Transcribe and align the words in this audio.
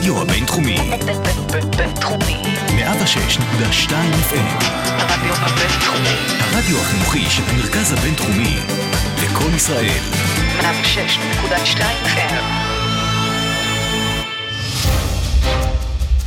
הרדיו 0.00 0.22
הבינתחומי. 0.22 0.76
בינתחומי. 1.76 2.42
106.2 2.68 3.90
FM. 4.30 4.64
הרדיו 4.84 5.34
הבינתחומי. 5.34 6.16
הרדיו 6.40 6.78
החינוכי 6.78 7.30
של 7.30 7.42
המרכז 7.48 7.92
הבינתחומי. 7.92 8.56
לקום 9.24 9.54
ישראל. 9.56 10.00
106.2 10.60 11.80
FM. 12.04 12.34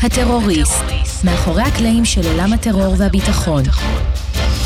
הטרוריסט, 0.04 0.84
מאחורי 1.24 1.64
הקלעים 1.64 2.05
של 2.05 2.28
עולם 2.32 2.54
הטרור 2.54 2.96
והביטחון. 2.98 3.64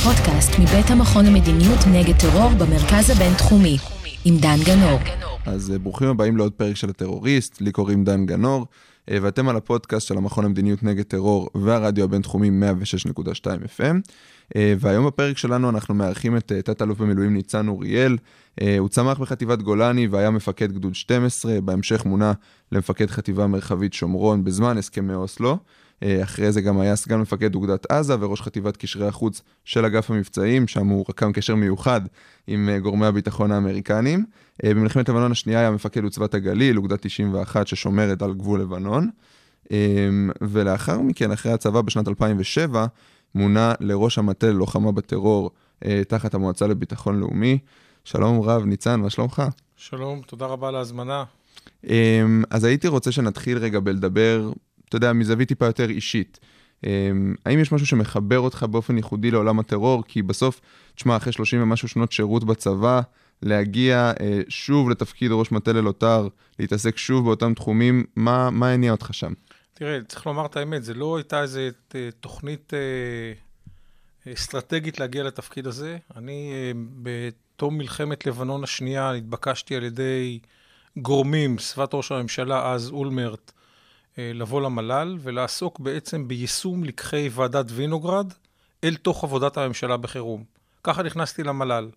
פודקאסט 0.04 0.60
מבית 0.60 0.92
המכון 0.92 1.26
למדיניות 1.26 1.80
נגד 1.92 2.18
טרור 2.20 2.50
במרכז 2.50 3.10
הבינתחומי, 3.10 3.78
עם 4.26 4.38
דן 4.38 4.58
גנור. 4.66 5.00
אז 5.46 5.72
אה, 5.72 5.80
ברוכים 5.80 6.08
הבאים 6.08 6.38
לעוד 6.38 6.54
פרק 6.54 6.76
של 6.76 6.90
הטרוריסט, 6.90 7.62
לי 7.62 7.72
קוראים 7.72 8.04
דן 8.04 8.26
גנור, 8.26 8.66
ואתם 9.10 9.50
על 9.50 9.56
הפודקאסט 9.56 10.08
של 10.08 10.18
המכון 10.18 10.46
למדיניות 10.46 10.84
נגד 10.84 11.04
טרור 11.04 11.50
והרדיו 11.56 12.04
הבינתחומי 12.04 12.50
106.2 12.50 13.46
FM. 13.46 13.96
אה, 14.56 14.74
והיום 14.80 15.08
בפרק 15.08 15.38
שלנו 15.38 15.70
אנחנו 15.70 15.96
מארחים 15.96 16.38
את 16.38 16.52
אה, 16.52 16.62
תת-אלוף 16.62 16.98
במילואים 16.98 17.34
ניצן 17.34 17.68
אוריאל. 17.68 18.18
אה, 18.62 18.78
הוא 18.78 18.90
צמח 18.90 19.20
בחטיבת 19.20 19.62
גולני 19.62 20.08
והיה 20.08 20.32
מפקד 20.32 20.72
גדוד 20.72 20.96
12, 20.96 21.62
בהמשך 21.62 22.06
מונה 22.06 22.34
למפקד 22.72 23.10
חטיבה 23.10 23.48
מרחבית 23.48 23.94
שומרון 23.94 24.44
בזמן 24.44 24.78
הסכמי 24.78 25.14
אוסלו. 25.14 25.58
אה, 26.04 26.24
אחרי 26.24 26.52
זה 26.52 26.62
גם 26.62 26.80
היה 26.80 26.96
סגן 26.96 27.20
מפקד 27.20 27.56
אוגדת 27.56 27.92
עזה 27.92 28.16
וראש 28.20 28.42
חטיבת 28.42 28.78
קשרי 28.78 29.08
החוץ 29.08 29.42
של 29.66 29.86
אגף 29.86 30.12
המבצעים, 30.12 30.68
שם 30.68 30.88
הוא 30.88 31.06
רקם 31.10 31.32
קשר 31.32 31.56
מיוחד 31.56 32.02
עם 32.48 32.70
אה, 32.70 32.80
גורמי 32.80 33.06
הביטחון 33.06 33.52
האמריקנים. 33.52 34.26
אה, 34.64 34.70
במלחמת 34.70 35.10
לבנון 35.10 35.32
השנייה 35.32 35.60
היה 35.60 35.72
מפקד 35.72 36.04
עוצבת 36.04 36.34
הגליל, 36.34 36.78
אוגדה 36.78 36.98
91 36.98 37.68
ששומרת 37.68 38.22
על 38.22 38.34
גבול 38.34 38.62
לבנון. 38.62 39.10
אה, 39.72 39.78
ולאחר 40.42 41.02
מכן, 41.02 41.32
אחרי 41.32 41.52
הצבא 41.52 41.82
בשנת 41.82 42.08
2007, 42.08 42.86
מונה 43.36 43.74
לראש 43.80 44.18
המטה 44.18 44.48
ללוחמה 44.48 44.92
בטרור 44.92 45.52
תחת 46.08 46.34
המועצה 46.34 46.68
לביטחון 46.68 47.20
לאומי. 47.20 47.58
שלום 48.04 48.42
רב, 48.42 48.66
ניצן, 48.66 49.00
מה 49.00 49.10
שלומך? 49.10 49.44
שלום, 49.76 50.22
תודה 50.28 50.46
רבה 50.46 50.68
על 50.68 50.76
ההזמנה. 50.76 51.24
אמ, 51.84 52.44
אז 52.50 52.64
הייתי 52.64 52.88
רוצה 52.88 53.12
שנתחיל 53.12 53.58
רגע 53.58 53.80
בלדבר, 53.80 54.52
אתה 54.90 54.96
יודע, 54.96 55.14
מזווית 55.14 55.48
טיפה 55.48 55.66
יותר 55.66 55.90
אישית. 55.90 56.40
אמ, 56.84 57.36
האם 57.46 57.60
יש 57.60 57.72
משהו 57.72 57.88
שמחבר 57.88 58.40
אותך 58.40 58.66
באופן 58.72 58.98
ייחודי 58.98 59.32
לעולם 59.32 59.60
הטרור? 59.60 60.04
כי 60.08 60.22
בסוף, 60.22 60.62
תשמע, 60.96 61.18
אחרי 61.18 61.34
30 61.34 61.64
ומשהו 61.64 61.88
שנות 61.88 62.12
שירות 62.12 62.44
בצבא, 62.44 63.02
להגיע 63.42 64.12
אה, 64.20 64.40
שוב 64.50 64.90
לתפקיד 64.90 65.32
ראש 65.32 65.52
מטה 65.52 65.72
ללוטר, 65.72 66.28
להתעסק 66.60 66.98
שוב 66.98 67.26
באותם 67.26 67.54
תחומים, 67.54 68.04
מה, 68.16 68.50
מה 68.50 68.70
הניע 68.70 68.92
אותך 68.92 69.10
שם? 69.12 69.34
תראה, 69.74 70.00
צריך 70.08 70.28
לומר 70.28 70.46
את 70.46 70.58
האמת, 70.58 70.84
זה 70.84 70.94
לא 70.94 71.18
הייתה 71.18 71.42
איזו 71.42 71.60
תוכנית 72.20 72.74
אה, 72.74 74.34
אסטרטגית 74.34 75.00
להגיע 75.00 75.24
לתפקיד 75.24 75.68
הזה. 75.68 75.98
אני, 76.16 76.52
אה, 76.54 76.72
בתום 77.04 77.78
מלחמת 77.78 78.26
לבנון 78.26 78.64
השנייה, 78.64 79.12
התבקשתי 79.12 79.76
על 79.76 79.84
ידי 79.84 80.40
גורמים, 80.98 81.60
סביבת 81.60 81.94
ראש 81.94 82.12
הממשלה 82.12 82.72
אז, 82.72 82.90
אולמרט, 82.90 83.52
אה, 83.52 83.57
לבוא 84.18 84.62
למל"ל 84.62 85.18
ולעסוק 85.20 85.80
בעצם 85.80 86.28
ביישום 86.28 86.84
לקחי 86.84 87.30
ועדת 87.34 87.66
וינוגרד 87.70 88.34
אל 88.84 88.96
תוך 88.96 89.24
עבודת 89.24 89.58
הממשלה 89.58 89.98
בחירום. 89.98 90.44
ככה 90.84 91.04
נכנסתי 91.04 91.44
למל"ל. 91.44 91.90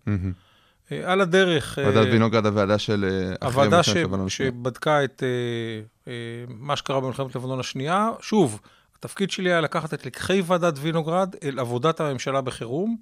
אה, 0.91 1.11
על 1.11 1.21
הדרך... 1.21 1.79
אה, 1.79 1.85
ועדת 1.85 2.07
וינוגרד, 2.11 2.45
הוועדה 2.45 2.77
של... 2.77 3.05
אה, 3.41 3.47
הוועדה 3.47 3.83
ש... 3.83 3.89
שבדקה 4.27 5.03
את 5.03 5.23
אה, 5.23 6.11
אה, 6.11 6.13
מה 6.47 6.75
שקרה 6.75 6.99
במלחמת 6.99 7.35
לבנון 7.35 7.59
השנייה, 7.59 8.09
שוב, 8.21 8.59
התפקיד 8.97 9.31
שלי 9.31 9.49
היה 9.49 9.61
לקחת 9.61 9.93
את 9.93 10.05
לקחי 10.05 10.41
ועדת 10.45 10.73
וינוגרד 10.79 11.35
אל 11.43 11.59
עבודת 11.59 11.99
הממשלה 11.99 12.41
בחירום. 12.41 12.97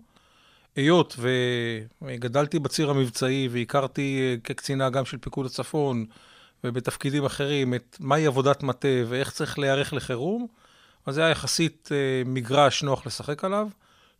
היות 0.75 1.19
וגדלתי 2.01 2.59
בציר 2.59 2.89
המבצעי 2.89 3.47
והכרתי 3.51 4.19
אה, 4.21 4.35
כקצינה 4.43 4.89
גם 4.89 5.05
של 5.05 5.17
פיקוד 5.17 5.45
הצפון 5.45 6.05
ובתפקידים 6.63 7.25
אחרים 7.25 7.73
את 7.73 7.97
מהי 7.99 8.25
עבודת 8.25 8.63
מטה 8.63 8.87
ואיך 9.07 9.31
צריך 9.31 9.59
להיערך 9.59 9.93
לחירום, 9.93 10.47
אז 11.05 11.15
זה 11.15 11.21
היה 11.21 11.29
יחסית 11.29 11.89
אה, 11.91 11.97
מגרש 12.25 12.83
נוח 12.83 13.05
לשחק 13.05 13.43
עליו. 13.43 13.67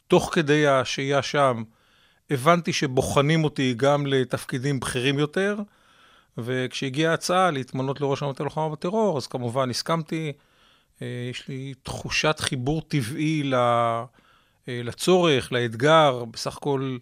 תוך 0.08 0.30
כדי 0.34 0.68
השהייה 0.68 1.22
שם, 1.22 1.64
הבנתי 2.30 2.74
שבוחנים 2.74 3.44
אותי 3.44 3.74
גם 3.78 4.06
לתפקידים 4.08 4.80
בכירים 4.80 5.20
יותר, 5.20 5.58
וכשהגיעה 6.38 7.12
ההצעה 7.12 7.52
להתמנות 7.52 8.02
לראש 8.02 8.24
המטה 8.24 8.44
לוחמה 8.44 8.70
בטרור, 8.70 9.18
אז 9.18 9.28
כמובן 9.28 9.70
הסכמתי. 9.70 10.32
אה, 11.02 11.28
יש 11.32 11.48
לי 11.48 11.74
תחושת 11.84 12.36
חיבור 12.40 12.82
טבעי 12.82 13.44
ל- 13.44 13.56
אה, 13.56 14.06
לצורך, 14.68 15.52
לאתגר. 15.52 16.24
בסך 16.32 16.58
הכל, 16.58 16.98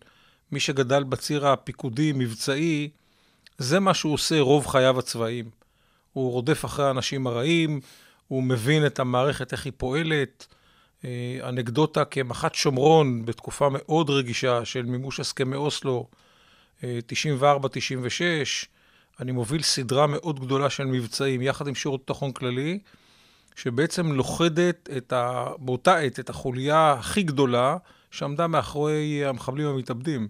מי 0.51 0.59
שגדל 0.59 1.03
בציר 1.03 1.47
הפיקודי-מבצעי, 1.47 2.89
זה 3.57 3.79
מה 3.79 3.93
שהוא 3.93 4.13
עושה 4.13 4.39
רוב 4.39 4.67
חייו 4.67 4.99
הצבאיים. 4.99 5.49
הוא 6.13 6.31
רודף 6.31 6.65
אחרי 6.65 6.85
האנשים 6.85 7.27
הרעים, 7.27 7.79
הוא 8.27 8.43
מבין 8.43 8.85
את 8.85 8.99
המערכת, 8.99 9.51
איך 9.51 9.65
היא 9.65 9.73
פועלת. 9.77 10.47
אה, 11.05 11.39
אנקדוטה 11.49 12.05
כמח"ט 12.05 12.55
שומרון 12.55 13.25
בתקופה 13.25 13.69
מאוד 13.71 14.09
רגישה 14.09 14.65
של 14.65 14.85
מימוש 14.85 15.19
הסכמי 15.19 15.55
אוסלו, 15.55 16.07
אה, 16.83 16.99
94-96, 17.07 18.67
אני 19.19 19.31
מוביל 19.31 19.61
סדרה 19.61 20.07
מאוד 20.07 20.39
גדולה 20.39 20.69
של 20.69 20.85
מבצעים 20.85 21.41
יחד 21.41 21.67
עם 21.67 21.75
שירות 21.75 21.99
ביטחון 21.99 22.31
כללי, 22.31 22.79
שבעצם 23.55 24.11
לוכדת 24.11 24.89
את 24.97 25.13
ה... 25.13 25.45
באותה 25.57 25.97
עת 25.97 26.19
את 26.19 26.29
החוליה 26.29 26.91
הכי 26.91 27.23
גדולה 27.23 27.77
שעמדה 28.11 28.47
מאחורי 28.47 29.25
המחבלים 29.25 29.67
המתאבדים. 29.67 30.27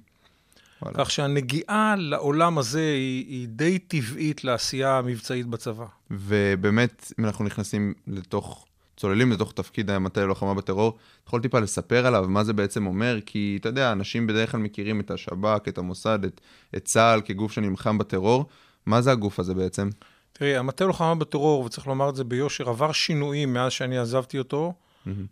וואלה. 0.81 0.97
כך 0.97 1.11
שהנגיעה 1.11 1.95
לעולם 1.97 2.57
הזה 2.57 2.79
היא, 2.79 3.25
היא 3.27 3.47
די 3.47 3.79
טבעית 3.79 4.43
לעשייה 4.43 4.97
המבצעית 4.97 5.45
בצבא. 5.45 5.85
ובאמת, 6.11 7.11
אם 7.19 7.25
אנחנו 7.25 7.45
נכנסים 7.45 7.93
לתוך, 8.07 8.65
צוללים 8.97 9.31
לתוך 9.31 9.51
תפקיד 9.51 9.89
המטה 9.89 10.21
ללוחמה 10.21 10.53
בטרור, 10.53 10.89
אתה 10.89 11.27
יכול 11.27 11.41
טיפה 11.41 11.59
לספר 11.59 12.05
עליו 12.05 12.25
מה 12.27 12.43
זה 12.43 12.53
בעצם 12.53 12.88
אומר? 12.88 13.17
כי 13.25 13.57
אתה 13.61 13.69
יודע, 13.69 13.91
אנשים 13.91 14.27
בדרך 14.27 14.51
כלל 14.51 14.59
מכירים 14.59 14.99
את 14.99 15.11
השב"כ, 15.11 15.67
את 15.67 15.77
המוסד, 15.77 16.19
את, 16.23 16.41
את 16.75 16.85
צה"ל 16.85 17.21
כגוף 17.25 17.51
שנלחם 17.51 17.97
בטרור. 17.97 18.45
מה 18.85 19.01
זה 19.01 19.11
הגוף 19.11 19.39
הזה 19.39 19.53
בעצם? 19.53 19.89
תראי, 20.33 20.57
המטה 20.57 20.85
לוחמה 20.85 21.15
בטרור, 21.15 21.63
וצריך 21.63 21.88
לומר 21.88 22.09
את 22.09 22.15
זה 22.15 22.23
ביושר, 22.23 22.69
עבר 22.69 22.91
שינויים 22.91 23.53
מאז 23.53 23.71
שאני 23.71 23.97
עזבתי 23.97 24.39
אותו, 24.39 24.73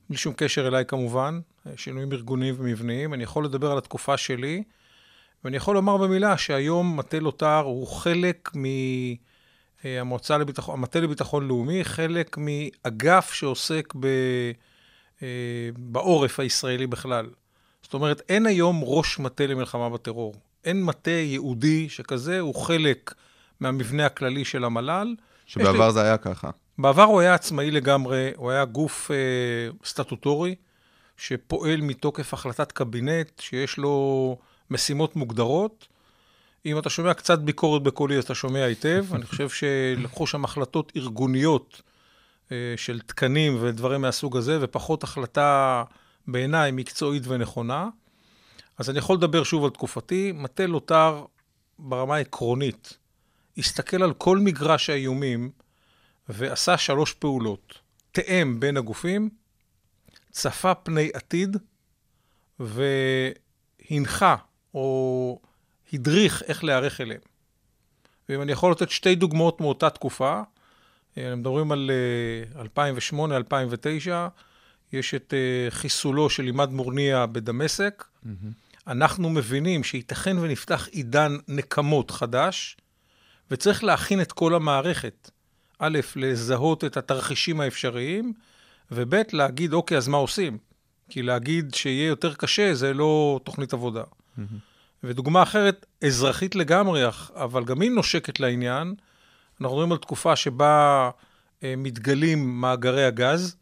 בלי 0.09 0.17
שום 0.17 0.33
קשר 0.38 0.67
אליי 0.67 0.85
כמובן, 0.85 1.39
שינויים 1.75 2.12
ארגוניים 2.12 2.56
ומבניים. 2.57 3.13
אני 3.13 3.23
יכול 3.23 3.45
לדבר 3.45 3.72
על 3.72 3.77
התקופה 3.77 4.17
שלי, 4.17 4.63
ואני 5.45 5.57
יכול 5.57 5.75
לומר 5.75 5.97
במילה 5.97 6.38
שהיום 6.38 6.97
מטה 6.97 7.19
לוט"ר 7.19 7.61
הוא 7.66 7.88
חלק 7.88 8.51
מהמועצה 9.83 10.38
לביטחון, 10.38 10.79
המטה 10.79 11.00
לביטחון 11.00 11.47
לאומי, 11.47 11.83
חלק 11.83 12.38
מאגף 12.38 13.33
שעוסק 13.33 13.94
ב, 14.00 14.06
אה, 15.23 15.28
בעורף 15.78 16.39
הישראלי 16.39 16.88
בכלל. 16.88 17.29
זאת 17.81 17.94
אומרת, 17.94 18.22
אין 18.29 18.45
היום 18.45 18.81
ראש 18.83 19.19
מטה 19.19 19.47
למלחמה 19.47 19.89
בטרור. 19.89 20.35
אין 20.63 20.83
מטה 20.83 21.11
ייעודי 21.11 21.89
שכזה, 21.89 22.39
הוא 22.39 22.56
חלק 22.56 23.13
מהמבנה 23.59 24.06
הכללי 24.06 24.45
של 24.45 24.63
המל"ל. 24.63 25.16
שבעבר 25.45 25.91
זה 25.91 26.01
היה 26.01 26.17
ככה. 26.17 26.50
בעבר 26.77 27.03
הוא 27.03 27.19
היה 27.19 27.33
עצמאי 27.33 27.72
לגמרי, 27.72 28.31
הוא 28.35 28.51
היה 28.51 28.66
גוף 28.66 29.12
אה, 29.12 29.17
סטטוטורי, 29.85 30.56
שפועל 31.17 31.81
מתוקף 31.81 32.33
החלטת 32.33 32.72
קבינט, 32.72 33.39
שיש 33.39 33.77
לו 33.77 34.38
משימות 34.71 35.15
מוגדרות. 35.15 35.87
אם 36.65 36.79
אתה 36.79 36.89
שומע 36.89 37.13
קצת 37.13 37.39
ביקורת 37.39 37.83
בקולי, 37.83 38.17
אז 38.17 38.23
אתה 38.23 38.35
שומע 38.35 38.63
היטב. 38.63 39.06
אני 39.13 39.25
חושב 39.25 39.50
שלקחו 39.50 40.27
שם 40.27 40.45
החלטות 40.45 40.91
ארגוניות 40.95 41.81
אה, 42.51 42.73
של 42.77 43.00
תקנים 43.00 43.57
ודברים 43.62 44.01
מהסוג 44.01 44.38
הזה, 44.38 44.57
ופחות 44.62 45.03
החלטה, 45.03 45.83
בעיניי, 46.27 46.71
מקצועית 46.71 47.23
ונכונה. 47.27 47.89
אז 48.77 48.89
אני 48.89 48.97
יכול 48.97 49.15
לדבר 49.15 49.44
שוב 49.44 49.63
על 49.63 49.69
תקופתי. 49.69 50.31
מטה 50.31 50.65
לוט"ר, 50.65 51.25
ברמה 51.79 52.15
העקרונית, 52.15 52.97
הסתכל 53.57 54.03
על 54.03 54.13
כל 54.13 54.38
מגרש 54.38 54.89
האיומים 54.89 55.51
ועשה 56.29 56.77
שלוש 56.77 57.13
פעולות. 57.13 57.79
תאם 58.11 58.59
בין 58.59 58.77
הגופים, 58.77 59.29
צפה 60.31 60.73
פני 60.73 61.09
עתיד 61.13 61.57
והנחה 62.59 64.35
או 64.75 65.39
הדריך 65.94 66.44
איך 66.48 66.63
להיערך 66.63 67.01
אליהם. 67.01 67.22
ואם 68.30 68.42
אני 68.42 68.51
יכול 68.51 68.72
לתת 68.72 68.89
שתי 68.89 69.16
דוגמאות 69.16 69.62
מאותה 69.62 69.89
תקופה, 69.89 70.42
אה, 71.18 71.36
מדברים 71.36 71.72
על 71.72 71.92
2008-2009, 72.77 74.10
יש 74.94 75.13
את 75.13 75.33
אה, 75.33 75.72
חיסולו 75.72 76.30
של 76.30 76.44
עימאד 76.44 76.69
מורניה 76.69 77.25
בדמשק. 77.25 78.04
אנחנו 78.88 79.30
מבינים 79.30 79.83
שייתכן 79.83 80.38
ונפתח 80.38 80.88
עידן 80.92 81.38
נקמות 81.48 82.12
חדש, 82.12 82.78
וצריך 83.51 83.83
להכין 83.83 84.21
את 84.21 84.31
כל 84.31 84.56
המערכת. 84.56 85.31
א', 85.80 86.00
לזהות 86.16 86.83
את 86.83 86.98
התרחישים 86.98 87.62
האפשריים, 87.62 88.33
וב', 88.92 89.16
להגיד, 89.33 89.74
אוקיי, 89.74 89.98
אז 89.98 90.07
מה 90.07 90.18
עושים? 90.18 90.57
כי 91.10 91.21
להגיד 91.21 91.74
שיהיה 91.74 92.07
יותר 92.07 92.33
קשה 92.33 92.74
זה 92.74 92.94
לא 92.94 93.39
תוכנית 93.44 93.74
עבודה. 93.74 94.04
ודוגמה 95.03 95.43
אחרת, 95.43 95.85
אזרחית 96.05 96.55
לגמרי, 96.55 97.03
אבל 97.35 97.63
גם 97.63 97.81
היא 97.81 97.91
נושקת 97.91 98.39
לעניין, 98.39 98.95
אנחנו 99.61 99.75
מדברים 99.75 99.91
על 99.91 99.97
תקופה 99.97 100.35
שבה 100.35 101.09
אה, 101.63 101.73
מתגלים 101.77 102.61
מאגרי 102.61 103.05
הגז, 103.05 103.55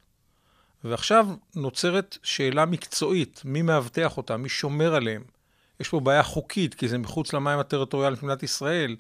ועכשיו 0.83 1.27
נוצרת 1.55 2.17
שאלה 2.23 2.65
מקצועית, 2.65 3.41
מי 3.45 3.61
מאבטח 3.61 4.17
אותם, 4.17 4.41
מי 4.41 4.49
שומר 4.49 4.95
עליהם. 4.95 5.23
יש 5.79 5.89
פה 5.89 5.99
בעיה 5.99 6.23
חוקית, 6.23 6.73
כי 6.73 6.87
זה 6.87 6.97
מחוץ 6.97 7.33
למים 7.33 7.59
הטריטוריאליים 7.59 8.19
של 8.19 8.25
מדינת 8.25 8.43
ישראל. 8.43 8.95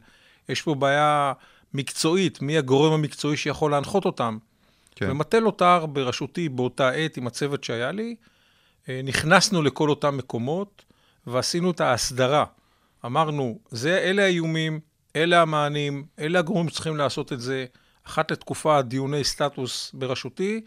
יש 0.49 0.61
פה 0.61 0.75
בעיה 0.75 1.33
מקצועית, 1.73 2.41
מי 2.41 2.57
הגורם 2.57 2.93
המקצועי 2.93 3.37
שיכול 3.37 3.71
להנחות 3.71 4.05
אותם. 4.05 4.37
כן. 4.95 5.11
ומטה 5.11 5.39
לוטר 5.39 5.85
בראשותי 5.85 6.49
באותה 6.49 6.89
עת 6.89 7.17
עם 7.17 7.27
הצוות 7.27 7.63
שהיה 7.63 7.91
לי, 7.91 8.15
אה, 8.89 9.01
נכנסנו 9.03 9.61
לכל 9.61 9.89
אותם 9.89 10.17
מקומות 10.17 10.85
ועשינו 11.27 11.71
את 11.71 11.81
ההסדרה. 11.81 12.45
אמרנו, 13.05 13.59
זה, 13.69 13.97
אלה 13.97 14.23
האיומים, 14.23 14.79
אלה 15.15 15.41
המענים, 15.41 16.05
אלה 16.19 16.39
הגורמים 16.39 16.69
שצריכים 16.69 16.97
לעשות 16.97 17.33
את 17.33 17.39
זה. 17.39 17.65
אחת 18.07 18.31
לתקופה 18.31 18.81
דיוני 18.81 19.23
סטטוס 19.23 19.91
בראשותי, 19.93 20.61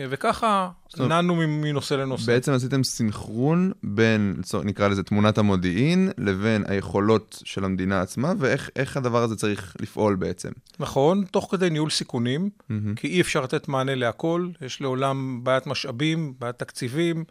וככה 0.00 0.70
נענו 0.98 1.36
מנושא 1.36 1.94
לנושא. 1.94 2.32
בעצם 2.32 2.52
עשיתם 2.52 2.84
סינכרון 2.84 3.72
בין, 3.82 4.40
נקרא 4.64 4.88
לזה 4.88 5.02
תמונת 5.02 5.38
המודיעין, 5.38 6.10
לבין 6.18 6.64
היכולות 6.68 7.42
של 7.44 7.64
המדינה 7.64 8.00
עצמה, 8.00 8.32
ואיך 8.38 8.70
איך 8.76 8.96
הדבר 8.96 9.22
הזה 9.22 9.36
צריך 9.36 9.76
לפעול 9.80 10.14
בעצם. 10.14 10.50
נכון, 10.80 11.24
תוך 11.30 11.48
כדי 11.50 11.70
ניהול 11.70 11.90
סיכונים, 11.90 12.50
מהמם. 12.68 12.94
כי 12.94 13.06
אי 13.06 13.20
אפשר 13.20 13.40
לתת 13.40 13.68
מענה 13.68 13.94
להכל, 13.94 14.48
יש 14.60 14.80
לעולם 14.80 15.40
בעיית 15.42 15.66
משאבים, 15.66 16.34
בעיית 16.38 16.58
תקציבים, 16.58 17.24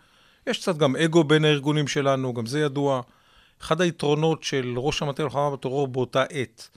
יש 0.47 0.59
קצת 0.59 0.77
גם 0.77 0.95
אגו 0.95 1.23
בין 1.23 1.45
הארגונים 1.45 1.87
שלנו, 1.87 2.33
גם 2.33 2.45
זה 2.45 2.59
ידוע. 2.59 3.01
אחד 3.61 3.81
היתרונות 3.81 4.43
של 4.43 4.73
ראש 4.77 5.01
המטה 5.01 5.23
ללוחמה 5.23 5.51
בטרור 5.51 5.87
באותה 5.87 6.23
עת, 6.23 6.69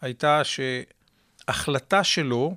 הייתה 0.00 0.42
שהחלטה 0.44 2.04
שלו 2.04 2.54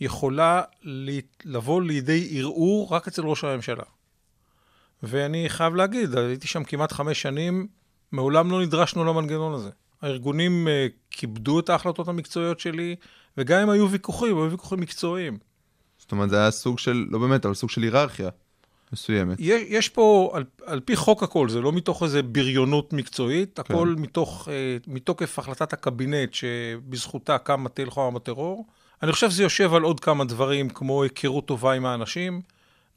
יכולה 0.00 0.62
לה- 0.82 1.20
לבוא 1.44 1.82
לידי 1.82 2.38
ערעור 2.38 2.94
רק 2.94 3.08
אצל 3.08 3.22
ראש 3.22 3.44
הממשלה. 3.44 3.82
ואני 5.02 5.48
חייב 5.48 5.74
להגיד, 5.74 6.14
הייתי 6.14 6.48
שם 6.48 6.64
כמעט 6.64 6.92
חמש 6.92 7.22
שנים, 7.22 7.66
מעולם 8.12 8.50
לא 8.50 8.62
נדרשנו 8.62 9.04
למנגנון 9.04 9.54
הזה. 9.54 9.70
הארגונים 10.02 10.68
uh, 10.68 10.70
כיבדו 11.10 11.60
את 11.60 11.68
ההחלטות 11.68 12.08
המקצועיות 12.08 12.60
שלי, 12.60 12.96
וגם 13.36 13.60
אם 13.60 13.70
היו 13.70 13.90
ויכוחים, 13.90 14.36
היו 14.36 14.50
ויכוחים 14.50 14.80
מקצועיים. 14.80 15.38
זאת 15.98 16.12
אומרת, 16.12 16.30
זה 16.30 16.38
היה 16.38 16.50
סוג 16.50 16.78
של, 16.78 17.06
לא 17.10 17.18
באמת, 17.18 17.46
אבל 17.46 17.54
סוג 17.54 17.70
של 17.70 17.82
היררכיה 17.82 18.28
מסוימת. 18.92 19.36
יש, 19.40 19.62
יש 19.68 19.88
פה, 19.88 20.30
על, 20.34 20.44
על 20.66 20.80
פי 20.80 20.96
חוק 20.96 21.22
הכל, 21.22 21.48
זה 21.48 21.60
לא 21.60 21.72
מתוך 21.72 22.02
איזה 22.02 22.22
בריונות 22.22 22.92
מקצועית, 22.92 23.58
הכל 23.58 23.94
מתוך, 23.98 24.48
uh, 24.48 24.50
מתוקף 24.86 25.38
החלטת 25.38 25.72
הקבינט 25.72 26.34
שבזכותה 26.34 27.38
קם 27.38 27.64
מטה 27.64 27.84
לוחמה 27.84 28.10
בטרור. 28.10 28.66
אני 29.02 29.12
חושב 29.12 29.30
שזה 29.30 29.42
יושב 29.42 29.74
על 29.74 29.82
עוד 29.82 30.00
כמה 30.00 30.24
דברים, 30.24 30.68
כמו 30.68 31.02
היכרות 31.02 31.46
טובה 31.46 31.72
עם 31.72 31.86
האנשים. 31.86 32.40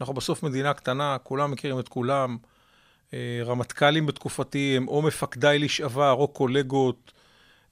אנחנו 0.01 0.13
בסוף 0.13 0.43
מדינה 0.43 0.73
קטנה, 0.73 1.17
כולם 1.23 1.51
מכירים 1.51 1.79
את 1.79 1.87
כולם. 1.87 2.37
אה, 3.13 3.41
רמטכ"לים 3.45 4.05
בתקופתי 4.05 4.73
הם 4.77 4.87
או 4.87 5.01
מפקדיי 5.01 5.59
לשעבר 5.59 6.11
או 6.11 6.27
קולגות. 6.27 7.11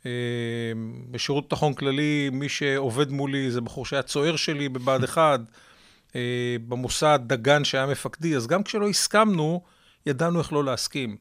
אה, 0.05 0.11
בשירות 1.11 1.43
ביטחון 1.43 1.73
כללי, 1.73 2.29
מי 2.31 2.49
שעובד 2.49 3.11
מולי 3.11 3.51
זה 3.51 3.61
בחור 3.61 3.85
שהיה 3.85 4.03
צוער 4.03 4.35
שלי 4.35 4.69
בבה"ד 4.69 5.03
1. 5.03 5.39
אה, 6.15 6.55
במוסד, 6.67 7.19
דגן 7.23 7.63
שהיה 7.63 7.85
מפקדי, 7.85 8.35
אז 8.35 8.47
גם 8.47 8.63
כשלא 8.63 8.89
הסכמנו, 8.89 9.61
ידענו 10.05 10.39
איך 10.39 10.53
לא 10.53 10.63
להסכים. 10.63 11.17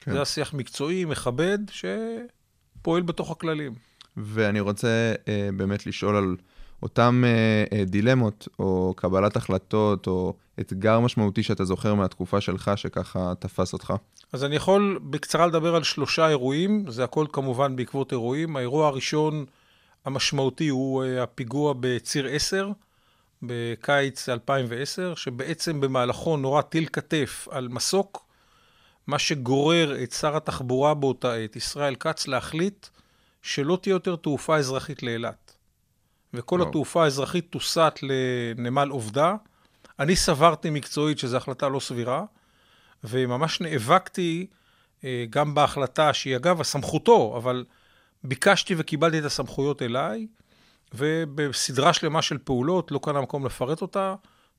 כן. 0.00 0.10
זה 0.10 0.16
היה 0.16 0.24
שיח 0.24 0.54
מקצועי, 0.54 1.04
מכבד, 1.04 1.58
שפועל 1.70 3.02
בתוך 3.02 3.30
הכללים. 3.30 3.74
ואני 4.16 4.60
רוצה 4.60 5.14
אה, 5.28 5.48
באמת 5.56 5.86
לשאול 5.86 6.16
על 6.16 6.36
אותם 6.82 7.24
אה, 7.26 7.78
אה, 7.78 7.84
דילמות, 7.84 8.48
או 8.58 8.94
קבלת 8.96 9.36
החלטות, 9.36 10.06
או 10.06 10.34
אתגר 10.60 11.00
משמעותי 11.00 11.42
שאתה 11.42 11.64
זוכר 11.64 11.94
מהתקופה 11.94 12.40
שלך, 12.40 12.70
שככה 12.76 13.32
תפס 13.38 13.72
אותך. 13.72 13.92
אז 14.32 14.44
אני 14.44 14.56
יכול 14.56 15.00
בקצרה 15.10 15.46
לדבר 15.46 15.74
על 15.76 15.82
שלושה 15.82 16.28
אירועים, 16.28 16.84
זה 16.88 17.04
הכל 17.04 17.26
כמובן 17.32 17.76
בעקבות 17.76 18.12
אירועים. 18.12 18.56
האירוע 18.56 18.86
הראשון 18.86 19.44
המשמעותי 20.04 20.68
הוא 20.68 21.04
אה, 21.04 21.22
הפיגוע 21.22 21.74
בציר 21.80 22.26
10, 22.26 22.70
בקיץ 23.42 24.28
2010, 24.28 25.14
שבעצם 25.14 25.80
במהלכו 25.80 26.36
נורה 26.36 26.62
טיל 26.62 26.86
כתף 26.92 27.48
על 27.50 27.68
מסוק, 27.68 28.26
מה 29.06 29.18
שגורר 29.18 30.02
את 30.02 30.12
שר 30.12 30.36
התחבורה 30.36 30.94
באותה 30.94 31.34
עת, 31.34 31.56
ישראל 31.56 31.94
כץ, 31.94 32.26
להחליט 32.26 32.86
שלא 33.42 33.78
תהיה 33.82 33.92
יותר 33.92 34.16
תעופה 34.16 34.56
אזרחית 34.56 35.02
לאילת. 35.02 35.56
וכל 36.34 36.56
וואו. 36.56 36.68
התעופה 36.68 37.04
האזרחית 37.04 37.46
תוסט 37.50 37.78
לנמל 38.02 38.88
עובדה. 38.88 39.34
אני 39.98 40.16
סברתי 40.16 40.70
מקצועית 40.70 41.18
שזו 41.18 41.36
החלטה 41.36 41.68
לא 41.68 41.80
סבירה, 41.80 42.24
וממש 43.04 43.60
נאבקתי 43.60 44.46
אה, 45.04 45.24
גם 45.30 45.54
בהחלטה 45.54 46.12
שהיא 46.12 46.36
אגב 46.36 46.60
הסמכותו, 46.60 47.34
אבל 47.36 47.64
ביקשתי 48.24 48.74
וקיבלתי 48.78 49.18
את 49.18 49.24
הסמכויות 49.24 49.82
אליי, 49.82 50.26
ובסדרה 50.94 51.92
שלמה 51.92 52.22
של 52.22 52.38
פעולות, 52.38 52.92
לא 52.92 53.00
כאן 53.02 53.16
המקום 53.16 53.46
לפרט 53.46 53.82
אותה, 53.82 54.14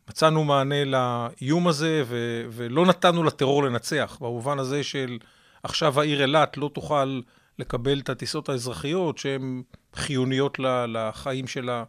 מצאנו 0.09 0.43
מענה 0.43 0.85
לאיום 0.85 1.67
הזה, 1.67 2.03
ו- 2.05 2.45
ולא 2.49 2.85
נתנו 2.85 3.23
לטרור 3.23 3.63
לנצח, 3.63 4.17
במובן 4.21 4.59
הזה 4.59 4.83
של 4.83 5.17
עכשיו 5.63 5.99
העיר 5.99 6.21
אילת 6.21 6.57
לא 6.57 6.69
תוכל 6.73 7.21
לקבל 7.59 7.99
את 7.99 8.09
הטיסות 8.09 8.49
האזרחיות 8.49 9.17
שהן 9.17 9.63
חיוניות 9.95 10.57
לחיים 10.87 11.47
שלה 11.47 11.83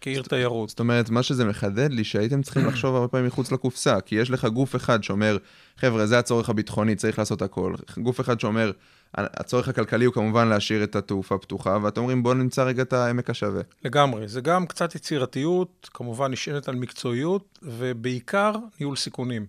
כעיר 0.00 0.22
תיירות. 0.22 0.68
זאת 0.68 0.80
אומרת, 0.80 1.10
מה 1.10 1.22
שזה 1.22 1.44
מחדד 1.44 1.92
לי, 1.92 2.04
שהייתם 2.04 2.42
צריכים 2.42 2.66
לחשוב 2.66 2.94
הרבה 2.94 3.08
פעמים 3.08 3.26
מחוץ 3.26 3.52
לקופסה, 3.52 4.00
כי 4.00 4.14
יש 4.14 4.30
לך 4.30 4.44
גוף 4.44 4.76
אחד 4.76 5.04
שאומר, 5.04 5.36
חבר'ה, 5.76 6.06
זה 6.06 6.18
הצורך 6.18 6.50
הביטחוני, 6.50 6.96
צריך 6.96 7.18
לעשות 7.18 7.42
הכל. 7.42 7.74
גוף 7.98 8.20
אחד 8.20 8.40
שאומר, 8.40 8.70
הצורך 9.14 9.68
הכלכלי 9.68 10.04
הוא 10.04 10.14
כמובן 10.14 10.48
להשאיר 10.48 10.84
את 10.84 10.96
התעופה 10.96 11.38
פתוחה, 11.38 11.78
ואתם 11.82 12.00
אומרים, 12.00 12.22
בואו 12.22 12.34
נמצא 12.34 12.62
רגע 12.62 12.82
את 12.82 12.92
העמק 12.92 13.30
השווה. 13.30 13.62
לגמרי. 13.84 14.28
זה 14.28 14.40
גם 14.40 14.66
קצת 14.66 14.94
יצירתיות, 14.94 15.90
כמובן 15.94 16.32
נשענת 16.32 16.68
על 16.68 16.74
מקצועיות, 16.74 17.58
ובעיקר 17.62 18.52
ניהול 18.80 18.96
סיכונים. 18.96 19.46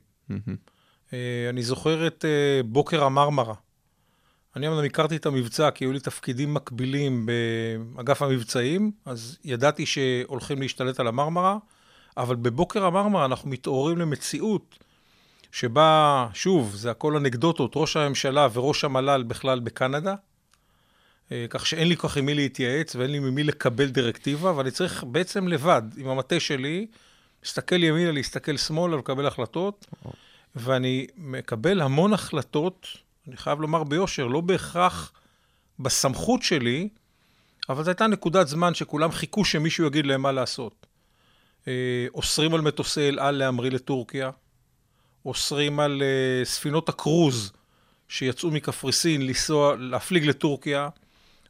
אה, 1.14 1.48
אני 1.50 1.64
זוכר 1.64 2.08
את 2.08 2.26
אה, 2.26 2.64
בוקר 2.66 3.04
המרמרה. 3.04 3.54
אני 4.56 4.68
אמנם 4.68 4.86
הכרתי 4.86 5.16
את 5.16 5.26
המבצע, 5.26 5.72
כי 5.72 5.86
היו 5.86 5.92
לי 5.92 6.00
תפקידים 6.00 6.54
מקבילים 6.54 7.26
באגף 7.96 8.22
המבצעים, 8.22 8.92
אז 9.06 9.38
ידעתי 9.44 9.86
שהולכים 9.86 10.62
להשתלט 10.62 11.00
על 11.00 11.08
המרמרה, 11.08 11.58
אבל 12.18 12.36
בבוקר 12.36 12.86
המרמרה 12.86 13.26
אנחנו 13.26 13.50
מתעוררים 13.50 13.98
למציאות 13.98 14.80
שבה, 15.52 16.28
שוב, 16.34 16.76
זה 16.76 16.92
הכל 16.92 17.16
אנקדוטות, 17.16 17.72
ראש 17.76 17.98
הממשלה 17.98 18.48
וראש 18.54 18.84
המל"ל 18.84 19.24
בכלל 19.28 19.60
בקנדה, 19.60 20.16
אה, 21.32 21.46
כך 21.50 21.66
שאין 21.66 21.88
לי 21.88 21.98
כל 21.98 22.08
כך 22.08 22.18
עם 22.18 22.26
מי 22.26 22.34
להתייעץ 22.34 22.96
ואין 22.96 23.12
לי 23.12 23.20
ממי 23.20 23.44
לקבל 23.44 23.90
דירקטיבה, 23.90 24.58
ואני 24.58 24.72
צריך 24.72 25.04
בעצם 25.04 25.48
לבד, 25.48 25.82
עם 25.98 26.08
המטה 26.08 26.40
שלי, 26.40 26.88
להסתכל 27.44 27.84
ימינה, 27.84 28.12
להסתכל 28.12 28.58
שמאלה 28.58 28.96
ולקבל 28.96 29.28
החלטות, 29.28 29.88
ואני 30.56 31.08
מקבל 31.18 31.82
המון 31.82 32.14
החלטות, 32.14 32.88
אני 33.28 33.38
חייב 33.38 33.62
לומר 33.62 33.84
ביושר, 33.84 34.28
לא 34.28 34.42
בהכרח 34.42 35.12
בסמכות 35.80 36.44
שלי, 36.44 36.90
אבל 37.70 37.84
זו 37.84 37.90
הייתה 37.90 38.08
נקודת 38.08 38.48
זמן 38.48 38.74
שכולם 38.74 39.12
חיכו 39.12 39.46
שמישהו 39.46 39.86
יגיד 39.86 40.06
להם 40.06 40.22
מה 40.22 40.32
לעשות. 40.32 40.86
אה, 41.68 42.06
אוסרים 42.14 42.54
על 42.54 42.62
מטוסי 42.62 43.10
אל 43.10 43.20
על 43.20 43.36
להמריא 43.36 43.72
לטורקיה, 43.72 44.32
אוסרים 45.26 45.80
על 45.80 46.04
אה, 46.04 46.46
ספינות 46.46 46.90
הקרוז 46.90 47.52
שיצאו 48.08 48.52
מקפריסין 48.52 49.28
לנסוע, 49.28 49.76
להפליג 49.80 50.26
לטורקיה, 50.26 50.90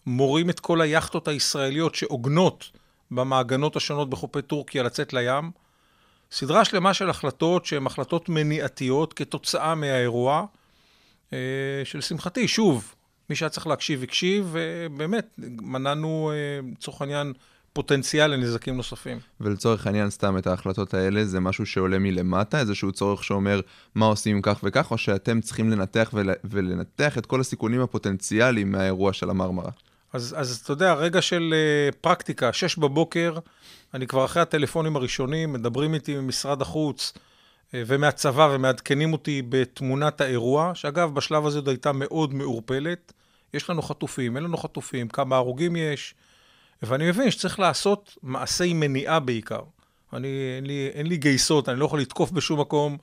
מורים 0.05 0.49
את 0.49 0.59
כל 0.59 0.81
היאכטות 0.81 1.27
הישראליות 1.27 1.95
שעוגנות 1.95 2.71
במעגנות 3.11 3.75
השונות 3.75 4.09
בחופי 4.09 4.41
טורקיה 4.41 4.83
לצאת 4.83 5.13
לים. 5.13 5.51
סדרה 6.31 6.65
שלמה 6.65 6.93
של 6.93 7.09
החלטות 7.09 7.65
שהן 7.65 7.87
החלטות 7.87 8.29
מניעתיות 8.29 9.13
כתוצאה 9.13 9.75
מהאירוע, 9.75 10.45
שלשמחתי, 11.83 12.47
שוב, 12.47 12.95
מי 13.31 13.35
שהיה 13.35 13.49
צריך 13.49 13.67
להקשיב 13.67 14.03
הקשיב, 14.03 14.49
ובאמת, 14.51 15.35
מנענו, 15.61 16.31
אה, 16.33 16.69
לצורך 16.71 17.01
העניין, 17.01 17.33
פוטנציאל 17.73 18.31
לנזקים 18.31 18.77
נוספים. 18.77 19.19
ולצורך 19.41 19.87
העניין, 19.87 20.09
סתם 20.09 20.37
את 20.37 20.47
ההחלטות 20.47 20.93
האלה, 20.93 21.25
זה 21.25 21.39
משהו 21.39 21.65
שעולה 21.65 21.99
מלמטה, 21.99 22.59
איזשהו 22.59 22.91
צורך 22.91 23.23
שאומר 23.23 23.61
מה 23.95 24.05
עושים 24.05 24.41
כך 24.41 24.59
וכך, 24.63 24.91
או 24.91 24.97
שאתם 24.97 25.41
צריכים 25.41 25.69
לנתח 25.69 26.09
ול... 26.13 26.29
ולנתח 26.43 27.17
את 27.17 27.25
כל 27.25 27.41
הסיכונים 27.41 27.81
הפוטנציאליים 27.81 28.71
מהאירוע 28.71 29.13
של 29.13 29.29
המרמרה. 29.29 29.71
אז, 30.13 30.35
אז 30.37 30.61
אתה 30.63 30.73
יודע, 30.73 30.93
רגע 30.93 31.21
של 31.21 31.53
uh, 31.53 31.95
פרקטיקה, 32.01 32.53
שש 32.53 32.77
בבוקר, 32.77 33.37
אני 33.93 34.07
כבר 34.07 34.25
אחרי 34.25 34.41
הטלפונים 34.41 34.95
הראשונים, 34.95 35.53
מדברים 35.53 35.93
איתי 35.93 36.15
ממשרד 36.15 36.61
החוץ 36.61 37.13
ומהצבא 37.73 38.49
ומעדכנים 38.51 39.13
אותי 39.13 39.41
בתמונת 39.49 40.21
האירוע, 40.21 40.71
שאגב, 40.75 41.15
בשלב 41.15 41.45
הזה 41.45 41.57
עוד 41.57 41.69
הייתה 41.69 41.91
מאוד 41.91 42.33
מעורפלת. 42.33 43.13
יש 43.53 43.69
לנו 43.69 43.81
חטופים, 43.81 44.35
אין 44.37 44.43
לנו 44.43 44.57
חטופים, 44.57 45.07
כמה 45.07 45.35
הרוגים 45.35 45.75
יש, 45.75 46.15
ואני 46.81 47.09
מבין 47.09 47.31
שצריך 47.31 47.59
לעשות 47.59 48.17
מעשי 48.23 48.73
מניעה 48.73 49.19
בעיקר. 49.19 49.61
אני, 50.13 50.27
אין, 50.57 50.65
לי, 50.65 50.89
אין 50.93 51.07
לי 51.07 51.17
גייסות, 51.17 51.69
אני 51.69 51.79
לא 51.79 51.85
יכול 51.85 51.99
לתקוף 51.99 52.31
בשום 52.31 52.59
מקום, 52.59 52.97